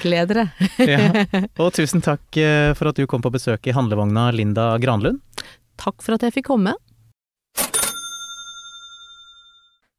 Gled 0.02 0.28
dere! 0.34 0.50
ja. 0.92 1.24
Og 1.62 1.72
tusen 1.78 2.04
takk 2.04 2.36
eh, 2.36 2.74
for 2.76 2.92
at 2.92 3.00
du 3.00 3.06
kom 3.08 3.24
på 3.24 3.32
besøk 3.32 3.64
i 3.70 3.76
handlevogna, 3.76 4.28
Linda 4.36 4.74
Granlund. 4.82 5.22
Takk 5.80 6.04
for 6.04 6.18
at 6.18 6.28
jeg 6.28 6.36
fikk 6.36 6.50
komme. 6.52 6.76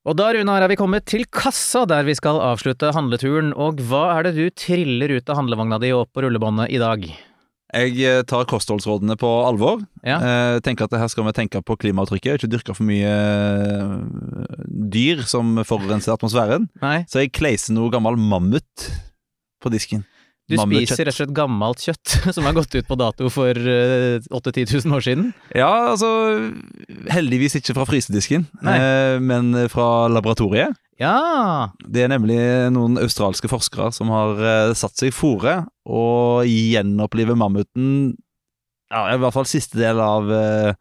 Og 0.02 0.16
da, 0.18 0.32
Runar, 0.34 0.64
er 0.66 0.72
vi 0.72 0.80
kommet 0.80 1.06
til 1.06 1.28
kassa, 1.30 1.84
der 1.86 2.08
vi 2.08 2.16
skal 2.18 2.40
avslutte 2.42 2.90
handleturen. 2.96 3.52
Og 3.54 3.84
hva 3.86 4.08
er 4.16 4.26
det 4.26 4.32
du 4.40 4.48
triller 4.58 5.14
ut 5.14 5.30
av 5.30 5.38
handlevogna 5.38 5.78
di 5.82 5.92
og 5.94 6.08
opp 6.08 6.16
på 6.18 6.24
rullebåndet 6.26 6.74
i 6.74 6.80
dag? 6.82 7.06
Jeg 7.72 7.94
eh, 8.04 8.24
tar 8.28 8.48
kostholdsrådene 8.50 9.16
på 9.22 9.30
alvor. 9.46 9.84
Ja. 10.04 10.18
Eh, 10.18 10.58
tenker 10.66 10.90
at 10.90 10.98
her 10.98 11.12
skal 11.12 11.28
vi 11.30 11.36
tenke 11.38 11.62
på 11.64 11.78
klimaavtrykket, 11.86 12.42
ikke 12.42 12.50
dyrke 12.50 12.76
for 12.76 12.88
mye 12.90 13.14
eh, 13.14 13.94
dyr 14.92 15.22
som 15.30 15.62
forurenser 15.70 16.18
atmosfæren. 16.18 16.66
Nei, 16.82 17.04
Så 17.06 17.22
jeg 17.22 17.36
kleiser 17.38 17.78
noe 17.78 17.94
gammel 17.94 18.18
mammut 18.20 18.90
på 19.62 19.72
disken. 19.72 20.02
Du 20.52 20.58
spiser 20.60 21.06
rett 21.08 21.16
og 21.16 21.18
slett 21.18 21.34
gammelt 21.38 21.84
kjøtt 21.84 22.16
som 22.36 22.48
er 22.48 22.56
gått 22.58 22.76
ut 22.78 22.88
på 22.88 22.98
dato 23.00 23.32
for 23.34 23.58
eh, 23.58 24.22
8000-10 24.30 24.86
000 24.86 24.98
år 24.98 25.06
siden. 25.08 25.32
Ja, 25.58 25.72
altså 25.94 26.12
Heldigvis 27.12 27.58
ikke 27.60 27.76
fra 27.78 27.88
frysedisken, 27.90 28.48
eh, 28.62 29.18
men 29.24 29.54
fra 29.72 30.08
laboratoriet. 30.12 30.78
Ja! 31.02 31.72
Det 31.82 32.04
er 32.04 32.12
nemlig 32.12 32.38
noen 32.76 33.00
australske 33.02 33.50
forskere 33.50 33.90
som 33.96 34.12
har 34.14 34.42
eh, 34.46 34.74
satt 34.78 35.00
seg 35.00 35.16
fore 35.16 35.64
og 35.90 36.46
gjenopplive 36.46 37.38
mammuten 37.40 38.14
Ja, 38.92 39.08
i 39.10 39.18
hvert 39.22 39.34
fall 39.34 39.48
siste 39.50 39.80
del 39.80 40.02
av 40.04 40.30
eh, 40.36 40.76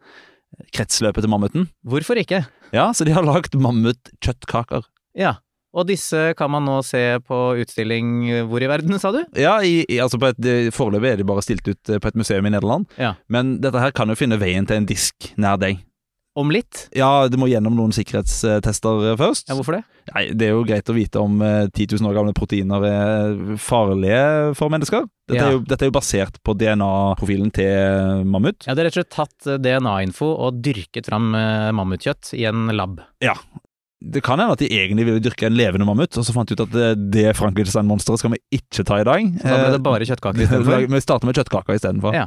kretsløpet 0.75 1.25
til 1.25 1.31
mammuten. 1.31 1.69
Hvorfor 1.87 2.19
ikke? 2.21 2.43
Ja, 2.75 2.91
så 2.95 3.07
de 3.07 3.15
har 3.15 3.25
lagd 3.25 3.55
mammutkjøttkaker. 3.57 4.85
Ja. 5.17 5.39
Og 5.71 5.85
disse 5.87 6.33
kan 6.35 6.51
man 6.51 6.65
nå 6.67 6.79
se 6.83 6.99
på 7.23 7.37
utstilling 7.63 8.09
eh, 8.29 8.41
hvor 8.49 8.59
i 8.63 8.67
verden, 8.67 8.97
sa 8.99 9.13
du? 9.15 9.21
Ja, 9.39 9.53
i, 9.63 9.85
i, 9.87 10.01
altså 10.03 10.19
på 10.19 10.27
et, 10.33 10.41
foreløpig 10.75 11.13
er 11.13 11.21
de 11.21 11.27
bare 11.29 11.43
stilt 11.45 11.63
ut 11.69 11.89
eh, 11.95 12.01
på 12.03 12.09
et 12.11 12.17
museum 12.19 12.43
i 12.49 12.51
Nederland. 12.51 12.89
Ja. 12.99 13.13
Men 13.31 13.55
dette 13.63 13.79
her 13.79 13.93
kan 13.95 14.11
jo 14.11 14.17
finne 14.19 14.39
veien 14.41 14.67
til 14.67 14.81
en 14.81 14.89
disk 14.89 15.31
nær 15.39 15.55
deg. 15.61 15.79
Om 16.35 16.47
litt? 16.51 16.85
Ja, 16.95 17.25
det 17.27 17.35
må 17.39 17.49
gjennom 17.51 17.75
noen 17.75 17.91
sikkerhetstester 17.95 19.01
eh, 19.13 19.15
først. 19.19 19.47
Ja, 19.51 19.55
hvorfor 19.59 19.75
det? 19.77 19.81
Nei, 20.11 20.25
Det 20.35 20.47
er 20.49 20.53
jo 20.57 20.61
greit 20.67 20.91
å 20.91 20.95
vite 20.95 21.23
om 21.23 21.39
eh, 21.43 21.65
10 21.71 21.97
000 21.99 22.07
år 22.11 22.15
gamle 22.19 22.35
proteiner 22.35 22.85
er 22.91 23.33
farlige 23.59 24.21
for 24.59 24.71
mennesker. 24.75 25.07
Dette, 25.31 25.39
Ja. 25.39 25.47
er, 25.47 25.55
jo, 25.55 25.63
dette 25.71 25.87
er 25.87 25.91
jo 25.91 25.95
basert 25.95 26.39
på 26.43 26.55
DNA-profilen 26.59 27.51
til 27.55 28.23
mammut. 28.27 28.67
Ja, 28.67 28.75
det 28.75 28.83
er 28.83 28.89
rett 28.89 28.99
og 28.99 29.05
slett 29.05 29.15
tatt 29.15 29.51
DNA-info 29.63 30.33
og 30.35 30.59
dyrket 30.67 31.07
fram 31.07 31.31
mammutkjøtt 31.31 32.33
i 32.39 32.43
en 32.51 32.67
lab. 32.75 32.99
Det 34.01 34.23
kan 34.25 34.41
hende 34.41 34.55
at 34.55 34.61
de 34.63 34.69
egentlig 34.73 35.05
ville 35.05 35.21
dyrke 35.21 35.45
en 35.45 35.53
levende 35.53 35.85
mammut, 35.85 36.17
og 36.17 36.25
så 36.25 36.33
fant 36.33 36.49
de 36.49 36.57
ut 36.57 36.63
at 36.65 36.73
det, 36.73 36.89
det 37.13 37.27
Frankenstein-monsteret 37.37 38.23
skal 38.23 38.33
vi 38.33 38.41
ikke 38.57 38.85
ta 38.87 38.97
i 38.97 39.05
dag. 39.05 39.27
Så 39.37 39.45
da 39.45 39.59
ble 39.59 39.75
det 39.75 39.81
bare 39.85 40.07
kjøttkaker 40.09 40.45
istedenfor. 40.47 40.87
Vi 40.95 41.01
starter 41.05 41.29
med 41.29 41.37
kjøttkaker 41.37 41.77
istedenfor. 41.77 42.17
Ja. 42.17 42.25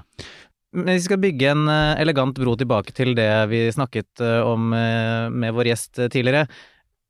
Men 0.75 0.97
vi 0.97 1.03
skal 1.05 1.21
bygge 1.23 1.51
en 1.53 1.69
eh, 1.71 2.01
elegant 2.03 2.39
bro 2.39 2.57
tilbake 2.59 2.95
til 2.95 3.13
det 3.15 3.31
vi 3.47 3.61
snakket 3.71 4.23
eh, 4.23 4.41
om 4.43 4.73
eh, 4.75 5.31
med 5.31 5.55
vår 5.55 5.71
gjest 5.71 6.01
eh, 6.03 6.11
tidligere. 6.11 6.49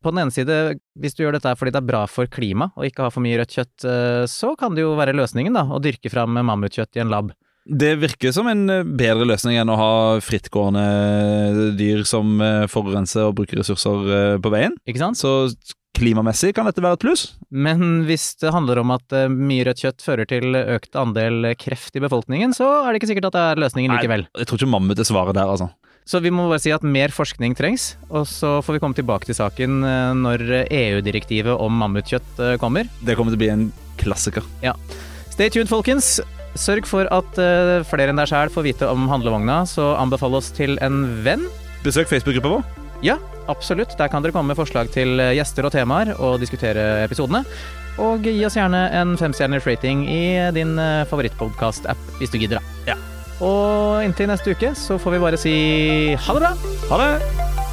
På 0.05 0.13
den 0.13 0.21
ene 0.21 0.35
side, 0.35 0.59
hvis 1.01 1.17
du 1.17 1.23
gjør 1.25 1.39
dette 1.39 1.55
fordi 1.57 1.73
det 1.73 1.81
er 1.81 1.89
bra 1.89 2.03
for 2.11 2.29
klima 2.29 2.69
og 2.77 2.85
ikke 2.85 3.07
har 3.07 3.15
for 3.15 3.25
mye 3.25 3.39
rødt 3.41 3.57
kjøtt, 3.57 3.87
eh, 3.89 4.25
så 4.29 4.53
kan 4.61 4.77
det 4.77 4.85
jo 4.85 4.93
være 4.99 5.17
løsningen, 5.17 5.57
da, 5.57 5.65
å 5.65 5.81
dyrke 5.81 6.13
fram 6.13 6.37
mammutkjøtt 6.37 7.01
i 7.01 7.05
en 7.07 7.13
lab. 7.13 7.33
Det 7.65 7.95
virker 7.97 8.33
som 8.33 8.49
en 8.51 8.69
eh, 8.69 8.85
bedre 8.85 9.25
løsning 9.25 9.57
enn 9.57 9.73
å 9.73 9.79
ha 9.79 9.93
frittgående 10.25 11.71
dyr 11.79 12.03
som 12.09 12.37
eh, 12.45 12.67
forurenser 12.69 13.31
og 13.31 13.39
bruker 13.39 13.63
ressurser 13.63 14.11
eh, 14.17 14.35
på 14.43 14.53
veien. 14.53 14.77
Ikke 14.85 15.01
sant? 15.01 15.17
Så 15.17 15.55
klimamessig 15.97 16.53
kan 16.57 16.69
dette 16.69 16.83
være 16.85 16.99
et 16.99 17.07
pluss. 17.07 17.23
Men 17.49 18.03
hvis 18.09 18.35
det 18.43 18.53
handler 18.53 18.83
om 18.83 18.93
at 18.97 19.15
mye 19.31 19.65
rødt 19.65 19.81
kjøtt 19.85 20.05
fører 20.05 20.29
til 20.29 20.59
økt 20.59 20.99
andel 20.99 21.55
kreft 21.57 21.97
i 21.97 22.03
befolkningen, 22.05 22.53
så 22.53 22.67
er 22.83 22.91
det 22.93 23.01
ikke 23.01 23.13
sikkert 23.15 23.31
at 23.31 23.39
det 23.39 23.47
er 23.47 23.63
løsningen 23.65 23.95
likevel. 23.95 24.27
Nei, 24.27 24.43
Jeg 24.43 24.51
tror 24.51 24.61
ikke 24.61 24.73
mammut 24.75 25.01
er 25.01 25.09
svaret 25.09 25.39
der, 25.39 25.49
altså. 25.55 25.71
Så 26.05 26.21
vi 26.21 26.35
må 26.35 26.51
bare 26.51 26.61
si 26.61 26.75
at 26.75 26.83
mer 26.85 27.15
forskning 27.15 27.55
trengs, 27.57 27.95
og 28.11 28.27
så 28.29 28.59
får 28.67 28.77
vi 28.77 28.83
komme 28.83 28.99
tilbake 28.99 29.31
til 29.31 29.39
saken 29.39 29.81
når 30.21 30.45
EU-direktivet 30.67 31.55
om 31.55 31.81
mammutkjøtt 31.81 32.43
kommer. 32.61 32.91
Det 33.01 33.17
kommer 33.17 33.33
til 33.33 33.41
å 33.41 33.45
bli 33.47 33.53
en 33.55 33.69
klassiker. 34.03 34.45
Ja. 34.67 34.75
Stay 35.31 35.49
tuned, 35.49 35.71
folkens! 35.71 36.19
Sørg 36.55 36.87
for 36.87 37.09
at 37.15 37.39
eh, 37.43 37.83
flere 37.89 38.13
enn 38.13 38.21
deg 38.21 38.31
sjæl 38.31 38.53
får 38.53 38.67
vite 38.69 38.89
om 38.91 39.09
handlevogna, 39.11 39.63
så 39.67 39.93
anbefal 39.99 40.37
oss 40.39 40.53
til 40.55 40.79
en 40.85 41.05
venn. 41.27 41.49
Besøk 41.85 42.11
Facebook-gruppa 42.11 42.57
vår. 42.57 42.85
Ja, 43.05 43.19
absolutt. 43.51 43.97
Der 43.99 44.09
kan 44.09 44.25
dere 44.25 44.33
komme 44.33 44.55
med 44.55 44.61
forslag 44.61 44.93
til 44.95 45.19
eh, 45.21 45.35
gjester 45.39 45.67
og 45.67 45.75
temaer, 45.75 46.15
og 46.19 46.39
diskutere 46.43 47.05
episodene. 47.05 47.43
Og 48.03 48.27
gi 48.27 48.39
oss 48.47 48.59
gjerne 48.59 48.87
en 49.01 49.19
femstjerners 49.19 49.67
rating 49.69 50.07
i 50.11 50.23
din 50.55 50.75
favorittpodkast-app, 51.11 52.09
hvis 52.19 52.33
du 52.35 52.41
gidder, 52.43 52.63
da. 52.63 52.95
Ja. 52.95 52.99
Og 53.43 54.03
inntil 54.07 54.31
neste 54.31 54.55
uke 54.55 54.75
så 54.79 54.99
får 54.99 55.17
vi 55.17 55.23
bare 55.27 55.41
si 55.41 55.59
ha 56.15 56.39
det 56.39 56.43
bra! 56.43 56.55
Ha 56.91 57.03
det! 57.03 57.64